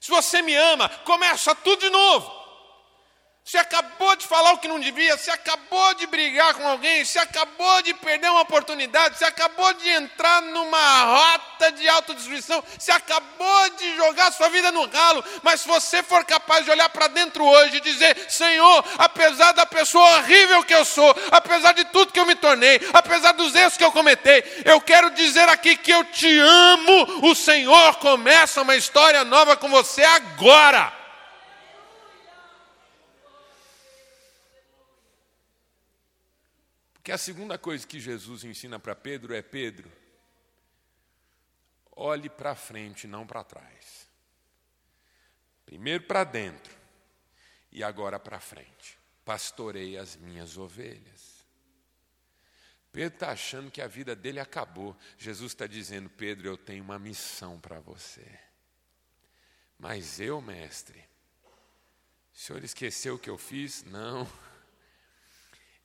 Se 0.00 0.10
você 0.10 0.40
me 0.40 0.54
ama, 0.54 0.88
começa 0.88 1.54
tudo 1.54 1.80
de 1.80 1.90
novo. 1.90 2.43
Você 3.46 3.58
acabou 3.58 4.16
de 4.16 4.26
falar 4.26 4.54
o 4.54 4.58
que 4.58 4.66
não 4.66 4.80
devia, 4.80 5.18
você 5.18 5.30
acabou 5.30 5.92
de 5.96 6.06
brigar 6.06 6.54
com 6.54 6.66
alguém, 6.66 7.04
você 7.04 7.18
acabou 7.18 7.82
de 7.82 7.92
perder 7.92 8.30
uma 8.30 8.40
oportunidade, 8.40 9.18
você 9.18 9.26
acabou 9.26 9.70
de 9.74 9.86
entrar 9.90 10.40
numa 10.40 11.04
rota 11.04 11.70
de 11.72 11.86
autodestruição, 11.86 12.64
você 12.78 12.90
acabou 12.90 13.70
de 13.76 13.96
jogar 13.96 14.32
sua 14.32 14.48
vida 14.48 14.72
no 14.72 14.86
ralo, 14.86 15.22
mas 15.42 15.60
se 15.60 15.68
você 15.68 16.02
for 16.02 16.24
capaz 16.24 16.64
de 16.64 16.70
olhar 16.70 16.88
para 16.88 17.06
dentro 17.08 17.44
hoje 17.44 17.76
e 17.76 17.80
dizer: 17.82 18.16
Senhor, 18.30 18.82
apesar 18.96 19.52
da 19.52 19.66
pessoa 19.66 20.16
horrível 20.16 20.64
que 20.64 20.74
eu 20.74 20.86
sou, 20.86 21.14
apesar 21.30 21.72
de 21.72 21.84
tudo 21.84 22.12
que 22.12 22.20
eu 22.20 22.26
me 22.26 22.36
tornei, 22.36 22.80
apesar 22.94 23.32
dos 23.32 23.54
erros 23.54 23.76
que 23.76 23.84
eu 23.84 23.92
cometei, 23.92 24.42
eu 24.64 24.80
quero 24.80 25.10
dizer 25.10 25.50
aqui 25.50 25.76
que 25.76 25.90
eu 25.90 26.02
te 26.04 26.38
amo, 26.38 27.28
o 27.28 27.34
Senhor 27.34 27.96
começa 27.96 28.62
uma 28.62 28.74
história 28.74 29.22
nova 29.22 29.54
com 29.54 29.68
você 29.68 30.02
agora. 30.02 31.03
Que 37.04 37.12
a 37.12 37.18
segunda 37.18 37.58
coisa 37.58 37.86
que 37.86 38.00
Jesus 38.00 38.44
ensina 38.44 38.78
para 38.78 38.96
Pedro 38.96 39.34
é: 39.34 39.42
Pedro, 39.42 39.92
olhe 41.92 42.30
para 42.30 42.54
frente, 42.54 43.06
não 43.06 43.26
para 43.26 43.44
trás. 43.44 44.08
Primeiro 45.66 46.04
para 46.04 46.24
dentro 46.24 46.74
e 47.70 47.84
agora 47.84 48.18
para 48.18 48.40
frente. 48.40 48.98
Pastorei 49.22 49.98
as 49.98 50.16
minhas 50.16 50.56
ovelhas. 50.56 51.44
Pedro 52.90 53.14
está 53.16 53.32
achando 53.32 53.70
que 53.70 53.82
a 53.82 53.86
vida 53.86 54.16
dele 54.16 54.40
acabou. 54.40 54.96
Jesus 55.18 55.52
está 55.52 55.66
dizendo: 55.66 56.08
Pedro, 56.08 56.48
eu 56.48 56.56
tenho 56.56 56.82
uma 56.82 56.98
missão 56.98 57.60
para 57.60 57.80
você. 57.80 58.26
Mas 59.78 60.20
eu, 60.20 60.40
mestre, 60.40 61.04
o 62.32 62.38
senhor 62.38 62.64
esqueceu 62.64 63.16
o 63.16 63.18
que 63.18 63.28
eu 63.28 63.36
fiz? 63.36 63.84
Não 63.84 64.26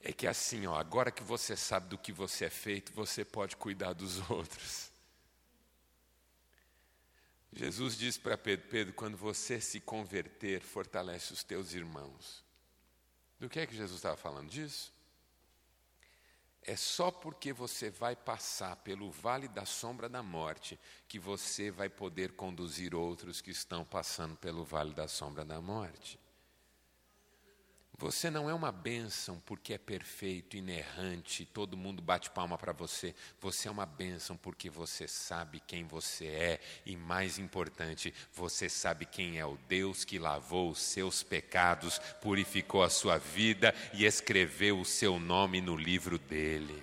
é 0.02 0.14
que 0.14 0.26
assim, 0.26 0.66
ó, 0.66 0.76
agora 0.76 1.12
que 1.12 1.24
você 1.24 1.56
sabe 1.56 1.90
do 1.90 1.98
que 1.98 2.12
você 2.12 2.46
é 2.46 2.50
feito, 2.50 2.94
você 2.94 3.26
pode 3.26 3.56
cuidar 3.56 3.94
dos 3.94 4.18
outros. 4.30 4.90
Jesus 7.52 7.98
disse 7.98 8.20
para 8.20 8.38
Pedro: 8.38 8.68
Pedro, 8.70 8.94
quando 8.94 9.18
você 9.18 9.60
se 9.60 9.80
converter, 9.80 10.62
fortalece 10.62 11.34
os 11.34 11.44
teus 11.44 11.74
irmãos. 11.74 12.44
Do 13.40 13.50
que 13.50 13.60
é 13.60 13.66
que 13.66 13.76
Jesus 13.76 13.98
estava 13.98 14.18
falando 14.18 14.50
disso? 14.50 14.94
É 16.62 16.76
só 16.76 17.10
porque 17.10 17.52
você 17.52 17.90
vai 17.90 18.16
passar 18.16 18.76
pelo 18.78 19.10
vale 19.10 19.48
da 19.48 19.66
sombra 19.66 20.08
da 20.08 20.22
morte 20.22 20.78
que 21.08 21.18
você 21.18 21.72
vai 21.72 21.90
poder 21.90 22.34
conduzir 22.34 22.94
outros 22.94 23.42
que 23.42 23.50
estão 23.50 23.86
passando 23.86 24.36
pelo 24.36 24.64
vale 24.64 24.94
da 24.94 25.08
sombra 25.08 25.44
da 25.46 25.62
morte. 25.62 26.20
Você 28.00 28.30
não 28.30 28.50
é 28.50 28.54
uma 28.54 28.72
bênção 28.72 29.42
porque 29.46 29.74
é 29.74 29.78
perfeito, 29.78 30.56
inerrante, 30.56 31.46
todo 31.46 31.76
mundo 31.76 32.02
bate 32.02 32.30
palma 32.30 32.58
para 32.58 32.72
você. 32.72 33.14
Você 33.42 33.68
é 33.68 33.72
uma 33.72 33.86
bênção 33.86 34.38
porque 34.38 34.70
você 34.70 35.06
sabe 35.06 35.60
quem 35.60 35.84
você 35.84 36.28
é 36.28 36.62
e, 36.86 36.96
mais 36.96 37.38
importante, 37.38 38.14
você 38.32 38.70
sabe 38.70 39.06
quem 39.06 39.38
é 39.38 39.46
o 39.46 39.58
Deus 39.68 40.06
que 40.06 40.18
lavou 40.18 40.70
os 40.70 40.80
seus 40.80 41.24
pecados, 41.24 42.00
purificou 42.22 42.84
a 42.84 42.90
sua 42.90 43.18
vida 43.18 43.76
e 43.94 44.06
escreveu 44.06 44.80
o 44.80 44.86
seu 44.86 45.20
nome 45.20 45.60
no 45.60 45.76
livro 45.76 46.18
dele. 46.18 46.82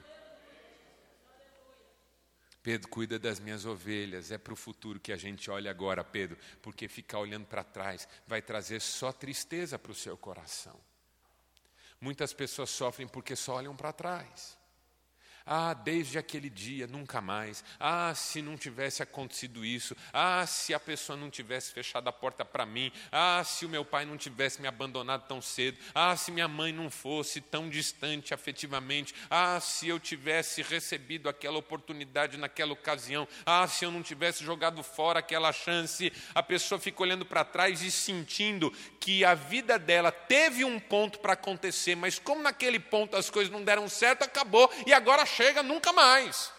Pedro, 2.63 2.89
cuida 2.89 3.19
das 3.19 3.41
minhas 3.41 3.65
ovelhas. 3.65 4.31
É 4.31 4.37
para 4.37 4.53
o 4.53 4.57
futuro 4.57 5.01
que 5.01 5.13
a 5.13 5.17
gente 5.17 5.51
olha 5.51 5.71
agora, 5.71 6.05
Pedro, 6.05 6.37
porque 6.61 6.89
ficar 6.89 7.21
olhando 7.21 7.47
para 7.47 7.65
trás 7.65 8.07
vai 8.27 8.43
trazer 8.43 8.83
só 8.83 9.13
tristeza 9.13 9.79
para 9.79 9.93
o 9.93 9.95
seu 9.95 10.15
coração. 10.19 10.79
Muitas 12.01 12.33
pessoas 12.33 12.71
sofrem 12.71 13.09
porque 13.09 13.35
só 13.35 13.55
olham 13.57 13.75
para 13.75 13.93
trás. 13.93 14.57
Ah, 15.47 15.75
desde 15.75 16.19
aquele 16.19 16.51
dia, 16.51 16.87
nunca 16.87 17.21
mais. 17.21 17.63
Ah, 17.79 18.13
se 18.15 18.43
não 18.43 18.57
tivesse 18.57 19.03
acontecido 19.03 19.65
isso. 19.65 19.97
Ah, 20.13 20.45
se 20.47 20.75
a 20.75 20.81
pessoa 20.81 21.17
não 21.17 21.31
tivesse 21.31 21.73
fechado 21.73 22.09
a 22.09 22.13
porta 22.13 22.45
para 22.45 22.67
mim. 22.67 22.91
Ah, 23.13 23.43
se 23.45 23.65
o 23.65 23.69
meu 23.69 23.85
pai 23.85 24.05
não 24.05 24.17
tivesse 24.17 24.61
me 24.61 24.67
abandonado 24.67 25.27
tão 25.29 25.41
cedo. 25.41 25.79
Ah, 25.95 26.17
se 26.17 26.33
minha 26.33 26.49
mãe 26.49 26.73
não 26.73 26.91
fosse 26.91 27.41
tão 27.41 27.69
distante 27.69 28.35
afetivamente. 28.35 29.15
Ah, 29.31 29.61
se 29.61 29.89
eu 29.89 30.01
tivesse 30.01 30.63
recebido 30.63 31.29
aquela 31.29 31.59
oportunidade 31.59 32.37
naquela 32.37 32.73
ocasião. 32.73 33.29
Ah, 33.45 33.67
se 33.69 33.85
eu 33.85 33.91
não 33.91 34.03
tivesse 34.03 34.45
jogado 34.45 34.83
fora 34.83 35.21
aquela 35.21 35.53
chance. 35.53 36.13
A 36.35 36.43
pessoa 36.43 36.81
fica 36.81 37.03
olhando 37.03 37.25
para 37.25 37.45
trás 37.45 37.83
e 37.83 37.91
sentindo 37.91 38.73
que 39.01 39.25
a 39.25 39.35
vida 39.35 39.79
dela 39.79 40.11
teve 40.11 40.65
um 40.65 40.81
ponto 40.81 41.21
para 41.21 41.35
acontecer, 41.35 41.95
mas 41.95 42.19
como 42.19 42.43
naquele 42.43 42.81
ponto 42.81 43.17
as 43.17 43.31
coisas 43.31 43.53
não 43.53 43.63
deram 43.63 43.89
certo, 43.89 44.25
acabou 44.25 44.69
e 44.85 44.93
agora 44.93 45.25
chega 45.37 45.63
nunca 45.63 45.93
mais. 45.93 46.55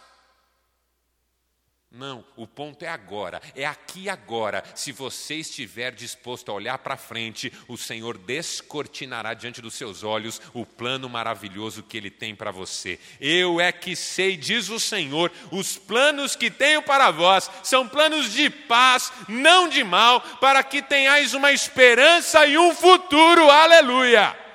Não, 1.89 2.23
o 2.35 2.45
ponto 2.45 2.83
é 2.83 2.89
agora, 2.89 3.41
é 3.55 3.65
aqui 3.65 4.09
agora. 4.09 4.63
Se 4.75 4.91
você 4.91 5.35
estiver 5.35 5.91
disposto 5.93 6.51
a 6.51 6.53
olhar 6.53 6.77
para 6.77 6.97
frente, 6.97 7.51
o 7.67 7.77
Senhor 7.77 8.17
descortinará 8.17 9.33
diante 9.33 9.61
dos 9.61 9.73
seus 9.73 10.03
olhos 10.03 10.39
o 10.53 10.65
plano 10.65 11.09
maravilhoso 11.09 11.81
que 11.81 11.97
Ele 11.97 12.11
tem 12.11 12.35
para 12.35 12.51
você. 12.51 12.99
Eu 13.19 13.59
é 13.59 13.71
que 13.71 13.95
sei, 13.95 14.35
diz 14.35 14.69
o 14.69 14.79
Senhor, 14.79 15.31
os 15.49 15.77
planos 15.77 16.35
que 16.35 16.51
tenho 16.51 16.83
para 16.83 17.09
vós 17.09 17.49
são 17.63 17.87
planos 17.87 18.31
de 18.33 18.49
paz, 18.49 19.11
não 19.27 19.67
de 19.69 19.83
mal, 19.83 20.21
para 20.39 20.61
que 20.63 20.83
tenhais 20.83 21.33
uma 21.33 21.53
esperança 21.53 22.45
e 22.45 22.57
um 22.57 22.75
futuro. 22.75 23.49
Aleluia! 23.49 24.46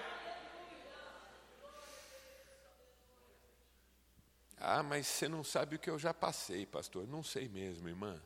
Ah, 4.64 4.80
mas 4.80 5.08
você 5.08 5.28
não 5.28 5.42
sabe 5.42 5.74
o 5.74 5.78
que 5.78 5.90
eu 5.90 5.98
já 5.98 6.14
passei, 6.14 6.64
pastor. 6.64 7.04
Não 7.08 7.20
sei 7.20 7.48
mesmo, 7.48 7.88
irmã. 7.88 8.22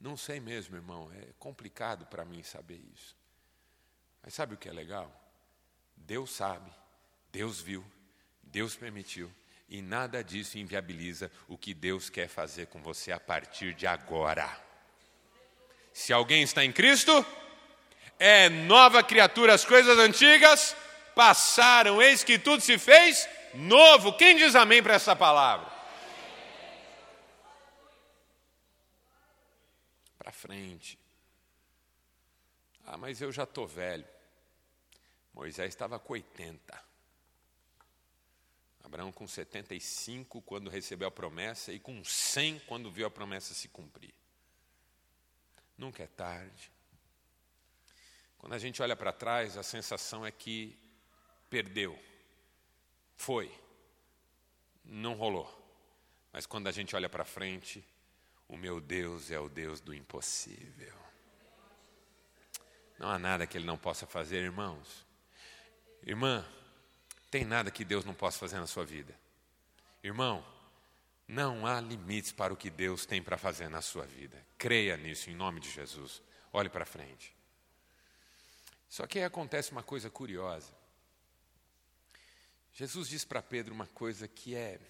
Não 0.00 0.16
sei 0.16 0.40
mesmo, 0.40 0.74
irmão. 0.74 1.12
É 1.12 1.34
complicado 1.38 2.06
para 2.06 2.24
mim 2.24 2.42
saber 2.42 2.82
isso. 2.94 3.14
Mas 4.22 4.32
sabe 4.32 4.54
o 4.54 4.56
que 4.56 4.70
é 4.70 4.72
legal? 4.72 5.14
Deus 5.94 6.30
sabe, 6.30 6.72
Deus 7.30 7.60
viu, 7.60 7.84
Deus 8.42 8.74
permitiu. 8.74 9.30
E 9.68 9.82
nada 9.82 10.24
disso 10.24 10.56
inviabiliza 10.56 11.30
o 11.46 11.58
que 11.58 11.74
Deus 11.74 12.08
quer 12.08 12.26
fazer 12.26 12.68
com 12.68 12.82
você 12.82 13.12
a 13.12 13.20
partir 13.20 13.74
de 13.74 13.86
agora. 13.86 14.48
Se 15.92 16.10
alguém 16.10 16.42
está 16.42 16.64
em 16.64 16.72
Cristo, 16.72 17.24
é 18.18 18.48
nova 18.48 19.02
criatura, 19.02 19.52
as 19.52 19.64
coisas 19.64 19.98
antigas 19.98 20.74
passaram, 21.14 22.00
eis 22.00 22.24
que 22.24 22.38
tudo 22.38 22.62
se 22.62 22.78
fez 22.78 23.28
novo. 23.54 24.16
Quem 24.16 24.36
diz 24.36 24.54
amém 24.54 24.82
para 24.82 24.94
essa 24.94 25.14
palavra? 25.14 25.72
Para 30.18 30.32
frente. 30.32 30.98
Ah, 32.86 32.96
mas 32.96 33.20
eu 33.20 33.32
já 33.32 33.44
estou 33.44 33.66
velho. 33.66 34.06
Moisés 35.32 35.68
estava 35.68 35.98
com 35.98 36.12
80. 36.12 36.84
Abraão 38.84 39.10
com 39.10 39.26
75 39.26 40.42
quando 40.42 40.70
recebeu 40.70 41.08
a 41.08 41.10
promessa 41.10 41.72
e 41.72 41.80
com 41.80 42.04
100 42.04 42.60
quando 42.60 42.90
viu 42.90 43.06
a 43.06 43.10
promessa 43.10 43.54
se 43.54 43.66
cumprir. 43.68 44.14
Nunca 45.76 46.02
é 46.02 46.06
tarde. 46.06 46.70
Quando 48.38 48.52
a 48.52 48.58
gente 48.58 48.82
olha 48.82 48.94
para 48.94 49.12
trás, 49.12 49.56
a 49.56 49.62
sensação 49.62 50.24
é 50.24 50.30
que 50.30 50.78
perdeu. 51.48 51.98
Foi. 53.16 53.52
Não 54.84 55.14
rolou. 55.14 55.48
Mas 56.32 56.46
quando 56.46 56.66
a 56.66 56.72
gente 56.72 56.94
olha 56.96 57.08
para 57.08 57.24
frente, 57.24 57.84
o 58.48 58.56
meu 58.56 58.80
Deus 58.80 59.30
é 59.30 59.38
o 59.38 59.48
Deus 59.48 59.80
do 59.80 59.94
impossível. 59.94 60.94
Não 62.98 63.08
há 63.08 63.18
nada 63.18 63.46
que 63.46 63.56
Ele 63.56 63.66
não 63.66 63.78
possa 63.78 64.06
fazer, 64.06 64.42
irmãos. 64.42 65.06
Irmã, 66.02 66.44
tem 67.30 67.44
nada 67.44 67.70
que 67.70 67.84
Deus 67.84 68.04
não 68.04 68.14
possa 68.14 68.38
fazer 68.38 68.58
na 68.58 68.66
sua 68.66 68.84
vida. 68.84 69.14
Irmão, 70.02 70.44
não 71.26 71.66
há 71.66 71.80
limites 71.80 72.32
para 72.32 72.52
o 72.52 72.56
que 72.56 72.68
Deus 72.68 73.06
tem 73.06 73.22
para 73.22 73.38
fazer 73.38 73.68
na 73.68 73.80
sua 73.80 74.04
vida. 74.04 74.44
Creia 74.58 74.96
nisso, 74.96 75.30
em 75.30 75.34
nome 75.34 75.60
de 75.60 75.70
Jesus. 75.70 76.22
Olhe 76.52 76.68
para 76.68 76.84
frente. 76.84 77.34
Só 78.88 79.06
que 79.06 79.18
aí 79.18 79.24
acontece 79.24 79.72
uma 79.72 79.82
coisa 79.82 80.10
curiosa. 80.10 80.72
Jesus 82.74 83.08
diz 83.08 83.24
para 83.24 83.40
Pedro 83.40 83.72
uma 83.72 83.86
coisa 83.86 84.26
que 84.26 84.56
é. 84.56 84.80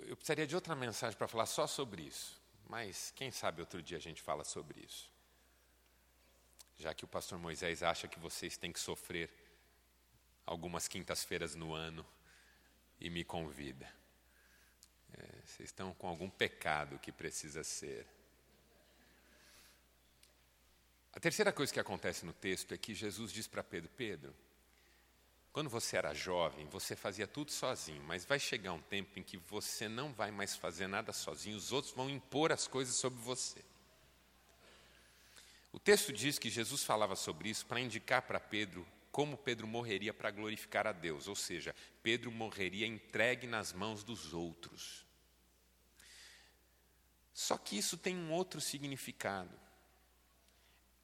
Eu 0.00 0.14
precisaria 0.14 0.46
de 0.46 0.54
outra 0.54 0.76
mensagem 0.76 1.16
para 1.16 1.26
falar 1.26 1.46
só 1.46 1.66
sobre 1.66 2.02
isso, 2.02 2.38
mas 2.68 3.10
quem 3.16 3.30
sabe 3.30 3.62
outro 3.62 3.82
dia 3.82 3.96
a 3.96 4.00
gente 4.00 4.20
fala 4.20 4.44
sobre 4.44 4.78
isso. 4.80 5.10
Já 6.76 6.92
que 6.92 7.04
o 7.04 7.08
pastor 7.08 7.38
Moisés 7.38 7.82
acha 7.82 8.08
que 8.08 8.18
vocês 8.18 8.58
têm 8.58 8.72
que 8.72 8.80
sofrer 8.80 9.30
algumas 10.44 10.86
quintas-feiras 10.86 11.54
no 11.54 11.72
ano 11.72 12.06
e 13.00 13.08
me 13.08 13.24
convida. 13.24 13.90
É, 15.14 15.22
vocês 15.46 15.70
estão 15.70 15.94
com 15.94 16.08
algum 16.08 16.28
pecado 16.28 16.98
que 16.98 17.10
precisa 17.10 17.64
ser. 17.64 18.06
A 21.12 21.18
terceira 21.18 21.52
coisa 21.52 21.72
que 21.72 21.80
acontece 21.80 22.26
no 22.26 22.34
texto 22.34 22.72
é 22.72 22.78
que 22.78 22.94
Jesus 22.94 23.32
diz 23.32 23.46
para 23.46 23.64
Pedro: 23.64 23.90
Pedro, 23.96 24.34
quando 25.52 25.68
você 25.68 25.96
era 25.96 26.14
jovem, 26.14 26.66
você 26.66 26.94
fazia 26.94 27.26
tudo 27.26 27.50
sozinho, 27.50 28.02
mas 28.04 28.24
vai 28.24 28.38
chegar 28.38 28.72
um 28.72 28.80
tempo 28.80 29.18
em 29.18 29.22
que 29.22 29.36
você 29.36 29.88
não 29.88 30.12
vai 30.12 30.30
mais 30.30 30.56
fazer 30.56 30.86
nada 30.86 31.12
sozinho, 31.12 31.56
os 31.56 31.72
outros 31.72 31.92
vão 31.92 32.08
impor 32.08 32.52
as 32.52 32.68
coisas 32.68 32.94
sobre 32.94 33.20
você. 33.20 33.64
O 35.72 35.78
texto 35.78 36.12
diz 36.12 36.38
que 36.38 36.50
Jesus 36.50 36.84
falava 36.84 37.16
sobre 37.16 37.48
isso 37.48 37.66
para 37.66 37.80
indicar 37.80 38.22
para 38.22 38.38
Pedro 38.40 38.86
como 39.10 39.36
Pedro 39.36 39.66
morreria 39.66 40.14
para 40.14 40.30
glorificar 40.30 40.86
a 40.86 40.92
Deus, 40.92 41.26
ou 41.26 41.34
seja, 41.34 41.74
Pedro 42.02 42.30
morreria 42.30 42.86
entregue 42.86 43.46
nas 43.46 43.72
mãos 43.72 44.04
dos 44.04 44.32
outros. 44.32 45.04
Só 47.34 47.58
que 47.58 47.76
isso 47.76 47.96
tem 47.96 48.16
um 48.16 48.30
outro 48.32 48.60
significado. 48.60 49.58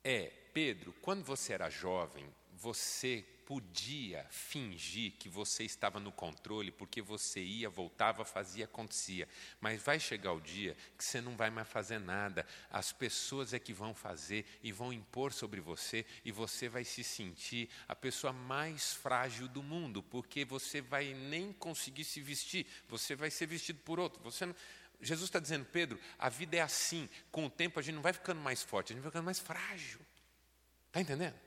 É, 0.05 0.33
Pedro, 0.55 0.93
quando 1.03 1.25
você 1.25 1.53
era 1.53 1.69
jovem, 1.69 2.33
você 2.57 3.25
podia 3.45 4.27
fingir 4.29 5.13
que 5.13 5.29
você 5.29 5.63
estava 5.63 6.01
no 6.01 6.11
controle, 6.11 6.73
porque 6.73 7.01
você 7.01 7.41
ia, 7.41 7.71
voltava, 7.71 8.25
fazia, 8.25 8.65
acontecia. 8.65 9.29
Mas 9.61 9.81
vai 9.81 10.01
chegar 10.01 10.33
o 10.33 10.41
dia 10.41 10.77
que 10.99 11.05
você 11.05 11.21
não 11.21 11.37
vai 11.37 11.49
mais 11.49 11.69
fazer 11.69 12.01
nada. 12.01 12.45
As 12.69 12.93
pessoas 12.93 13.55
é 13.55 13.59
que 13.59 13.73
vão 13.73 13.95
fazer 13.95 14.45
e 14.63 14.73
vão 14.73 14.93
impor 14.93 15.33
sobre 15.33 15.61
você, 15.61 16.05
e 16.25 16.33
você 16.33 16.69
vai 16.69 16.85
se 16.85 17.05
sentir 17.05 17.69
a 17.87 17.95
pessoa 17.95 18.33
mais 18.33 18.95
frágil 18.95 19.47
do 19.47 19.63
mundo, 19.63 20.03
porque 20.03 20.45
você 20.45 20.81
vai 20.81 21.15
nem 21.15 21.53
conseguir 21.53 22.05
se 22.05 22.21
vestir, 22.21 22.67
você 22.89 23.15
vai 23.15 23.31
ser 23.31 23.47
vestido 23.47 23.79
por 23.85 24.01
outro. 24.01 24.21
Você 24.25 24.45
não... 24.47 24.57
Jesus 25.01 25.29
está 25.29 25.39
dizendo, 25.39 25.67
Pedro, 25.67 26.01
a 26.19 26.29
vida 26.31 26.57
é 26.57 26.63
assim. 26.63 27.09
Com 27.31 27.47
o 27.47 27.51
tempo 27.51 27.79
a 27.79 27.83
gente 27.83 27.95
não 27.95 28.03
vai 28.03 28.15
ficando 28.15 28.41
mais 28.41 28.63
forte, 28.63 28.93
a 28.93 28.97
gente 28.97 29.03
vai 29.03 29.13
ficando 29.13 29.27
mais 29.27 29.39
frágil. 29.39 30.01
Está 30.89 31.01
entendendo? 31.01 31.46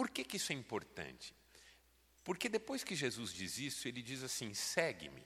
Por 0.00 0.08
que, 0.08 0.24
que 0.24 0.38
isso 0.38 0.50
é 0.50 0.54
importante? 0.54 1.34
Porque 2.24 2.48
depois 2.48 2.82
que 2.82 2.96
Jesus 2.96 3.34
diz 3.34 3.58
isso, 3.58 3.86
ele 3.86 4.00
diz 4.00 4.22
assim: 4.22 4.54
segue-me. 4.54 5.22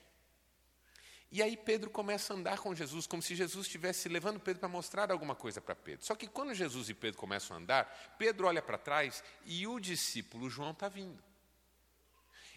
E 1.31 1.41
aí 1.41 1.55
Pedro 1.55 1.89
começa 1.89 2.33
a 2.33 2.35
andar 2.35 2.59
com 2.59 2.75
Jesus, 2.75 3.07
como 3.07 3.21
se 3.21 3.37
Jesus 3.37 3.67
estivesse 3.67 4.09
levando 4.09 4.37
Pedro 4.37 4.59
para 4.59 4.67
mostrar 4.67 5.09
alguma 5.09 5.33
coisa 5.33 5.61
para 5.61 5.73
Pedro. 5.73 6.05
Só 6.05 6.13
que 6.13 6.27
quando 6.27 6.53
Jesus 6.53 6.89
e 6.89 6.93
Pedro 6.93 7.17
começam 7.17 7.55
a 7.55 7.59
andar, 7.61 8.15
Pedro 8.19 8.47
olha 8.47 8.61
para 8.61 8.77
trás 8.77 9.23
e 9.45 9.65
o 9.65 9.79
discípulo 9.79 10.49
João 10.49 10.71
está 10.71 10.89
vindo. 10.89 11.23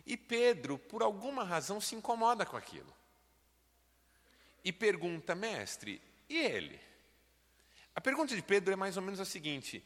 E 0.05 0.17
Pedro, 0.17 0.77
por 0.77 1.05
alguma 1.05 1.45
razão, 1.45 1.81
se 1.81 1.95
incomoda 1.95 2.45
com 2.45 2.57
aquilo. 2.57 2.93
E 4.65 4.73
pergunta, 4.73 5.37
mestre, 5.37 6.03
e 6.29 6.37
ele? 6.37 6.81
A 7.95 8.01
pergunta 8.01 8.35
de 8.35 8.43
Pedro 8.43 8.73
é 8.73 8.77
mais 8.77 8.97
ou 8.97 9.05
menos 9.05 9.21
a 9.21 9.25
seguinte: 9.25 9.85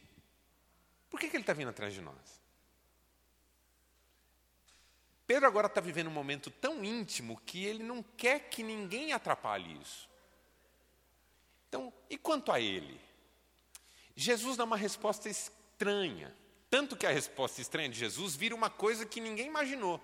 por 1.13 1.19
que, 1.19 1.29
que 1.29 1.35
ele 1.35 1.43
está 1.43 1.53
vindo 1.53 1.69
atrás 1.69 1.93
de 1.93 2.01
nós? 2.01 2.41
Pedro 5.27 5.45
agora 5.45 5.67
está 5.67 5.79
vivendo 5.79 6.07
um 6.07 6.11
momento 6.11 6.49
tão 6.49 6.83
íntimo 6.83 7.39
que 7.45 7.63
ele 7.63 7.83
não 7.83 8.01
quer 8.01 8.49
que 8.49 8.63
ninguém 8.63 9.13
atrapalhe 9.13 9.79
isso. 9.79 10.09
Então, 11.69 11.93
e 12.09 12.17
quanto 12.17 12.51
a 12.51 12.59
ele? 12.59 12.99
Jesus 14.15 14.57
dá 14.57 14.63
uma 14.63 14.75
resposta 14.75 15.29
estranha. 15.29 16.35
Tanto 16.67 16.97
que 16.97 17.05
a 17.05 17.11
resposta 17.11 17.61
estranha 17.61 17.89
de 17.89 17.99
Jesus 17.99 18.35
vira 18.35 18.55
uma 18.55 18.71
coisa 18.71 19.05
que 19.05 19.21
ninguém 19.21 19.45
imaginou. 19.45 20.01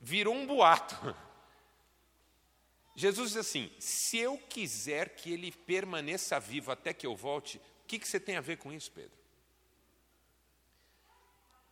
Virou 0.00 0.34
um 0.34 0.44
boato. 0.44 0.96
Jesus 2.96 3.30
diz 3.30 3.36
assim: 3.36 3.72
se 3.78 4.18
eu 4.18 4.36
quiser 4.36 5.14
que 5.14 5.32
ele 5.32 5.52
permaneça 5.52 6.40
vivo 6.40 6.72
até 6.72 6.92
que 6.92 7.06
eu 7.06 7.14
volte, 7.14 7.60
que, 7.90 7.98
que 7.98 8.06
você 8.06 8.20
tem 8.20 8.36
a 8.36 8.40
ver 8.40 8.56
com 8.56 8.72
isso, 8.72 8.92
Pedro? 8.92 9.18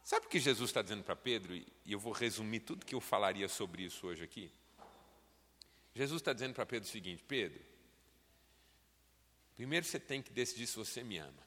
Sabe 0.03 0.27
o 0.27 0.29
que 0.29 0.41
Jesus 0.41 0.71
está 0.71 0.83
dizendo 0.83 1.05
para 1.05 1.15
Pedro? 1.15 1.55
E 1.55 1.67
eu 1.87 2.01
vou 2.01 2.13
resumir 2.13 2.61
tudo 2.61 2.85
que 2.85 2.95
eu 2.95 3.01
falaria 3.01 3.49
sobre 3.49 3.85
isso 3.85 4.05
hoje 4.05 4.25
aqui. 4.25 4.51
Jesus 5.95 6.21
está 6.21 6.33
dizendo 6.33 6.55
para 6.55 6.67
Pedro 6.67 6.89
o 6.89 6.91
seguinte: 6.91 7.23
Pedro, 7.23 7.65
primeiro 9.55 9.87
você 9.87 10.01
tem 10.01 10.21
que 10.21 10.33
decidir 10.33 10.67
se 10.67 10.75
você 10.75 11.05
me 11.05 11.19
ama. 11.19 11.47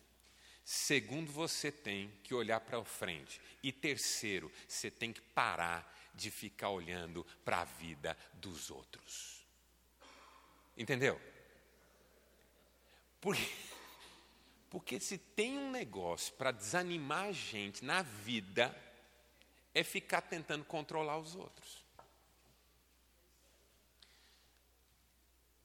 Segundo, 0.64 1.32
você 1.32 1.70
tem 1.70 2.10
que 2.24 2.34
olhar 2.34 2.62
para 2.62 2.82
frente. 2.86 3.42
E 3.62 3.74
terceiro, 3.74 4.50
você 4.68 4.90
tem 4.90 5.12
que 5.12 5.20
parar 5.20 6.12
de 6.14 6.32
ficar 6.32 6.70
olhando 6.70 7.26
para 7.44 7.62
a 7.62 7.66
vida 7.66 8.18
dos 8.36 8.70
outros. 8.70 9.46
Entendeu? 10.78 11.20
Porque 13.20 13.42
porque 14.72 15.02
se 15.02 15.18
tem 15.18 15.60
um 15.60 15.70
negócio 15.70 16.34
para 16.36 16.50
desanimar 16.50 17.26
a 17.26 17.32
gente 17.34 17.84
na 17.84 18.02
vida, 18.02 18.74
é 19.74 19.84
ficar 19.84 20.22
tentando 20.22 20.64
controlar 20.64 21.18
os 21.18 21.36
outros. 21.36 21.84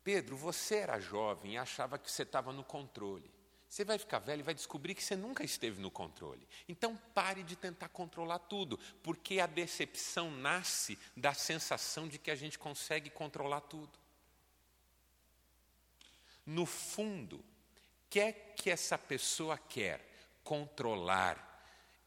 Pedro, 0.02 0.36
você 0.36 0.78
era 0.78 0.98
jovem 0.98 1.54
e 1.54 1.56
achava 1.56 1.98
que 1.98 2.10
você 2.10 2.24
estava 2.24 2.52
no 2.52 2.64
controle. 2.64 3.30
Você 3.68 3.84
vai 3.84 3.96
ficar 3.96 4.18
velho 4.18 4.40
e 4.40 4.42
vai 4.42 4.54
descobrir 4.54 4.94
que 4.94 5.04
você 5.04 5.14
nunca 5.14 5.44
esteve 5.44 5.80
no 5.80 5.90
controle. 5.90 6.46
Então 6.68 6.96
pare 7.14 7.44
de 7.44 7.54
tentar 7.54 7.88
controlar 7.90 8.40
tudo, 8.40 8.76
porque 9.04 9.38
a 9.38 9.46
decepção 9.46 10.32
nasce 10.32 10.98
da 11.16 11.32
sensação 11.32 12.08
de 12.08 12.18
que 12.18 12.30
a 12.30 12.36
gente 12.36 12.58
consegue 12.58 13.08
controlar 13.08 13.60
tudo. 13.60 13.96
No 16.44 16.66
fundo, 16.66 17.44
que 18.10 18.20
é 18.20 18.32
que 18.32 18.70
essa 18.70 18.96
pessoa 18.96 19.58
quer? 19.58 20.00
Controlar, 20.42 21.42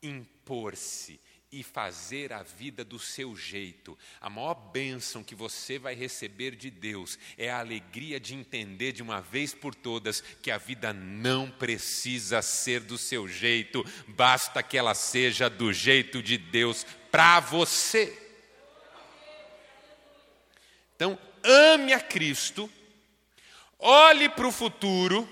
impor 0.02 0.39
impor-se 0.50 1.20
e 1.52 1.64
fazer 1.64 2.32
a 2.32 2.43
vida 2.43 2.84
do 2.84 3.00
seu 3.00 3.36
jeito. 3.36 3.97
A 4.22 4.30
maior 4.30 4.54
bênção 4.54 5.24
que 5.24 5.34
você 5.34 5.80
vai 5.80 5.95
receber 5.95 6.56
de 6.56 6.70
Deus 6.70 7.18
é 7.38 7.50
a 7.50 7.60
alegria 7.60 8.20
de 8.20 8.36
entender 8.36 8.91
de 8.91 9.02
uma 9.02 9.22
vez 9.22 9.54
por 9.54 9.74
todas 9.74 10.22
que 10.22 10.52
a 10.52 10.58
vida 10.58 10.93
não 10.93 11.50
precisa 11.50 12.41
ser 12.41 12.82
do 12.82 12.97
seu 12.97 13.28
jeito, 13.28 13.84
basta 14.08 14.62
que 14.62 14.78
ela 14.78 14.93
seja 14.93 15.50
do 15.50 15.74
jeito 15.74 16.22
de 16.22 16.38
Deus 16.38 16.86
para 17.12 17.39
você. 17.39 18.16
Então, 20.95 21.18
ame 21.43 21.93
a 21.93 22.00
Cristo, 22.00 22.70
olhe 23.80 24.30
para 24.30 24.47
o 24.47 24.52
futuro 24.52 25.28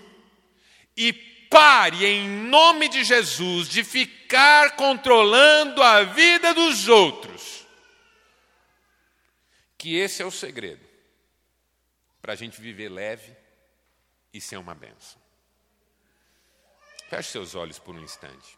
e 0.97 1.13
pare, 1.13 2.05
em 2.05 2.27
nome 2.27 2.89
de 2.89 3.03
Jesus, 3.03 3.69
de 3.69 3.83
ficar 3.83 4.75
controlando 4.75 5.81
a 5.83 6.03
vida 6.03 6.53
dos 6.53 6.87
outros. 6.87 7.65
Que 9.77 9.95
esse 9.95 10.23
é 10.23 10.25
o 10.25 10.31
segredo 10.31 10.85
para 12.21 12.33
a 12.33 12.35
gente 12.35 12.59
viver 12.59 12.89
leve 12.89 13.33
e 14.33 14.41
ser 14.41 14.57
uma 14.57 14.75
benção. 14.75 15.21
Feche 17.09 17.31
seus 17.31 17.55
olhos 17.55 17.79
por 17.79 17.95
um 17.95 18.01
instante. 18.01 18.57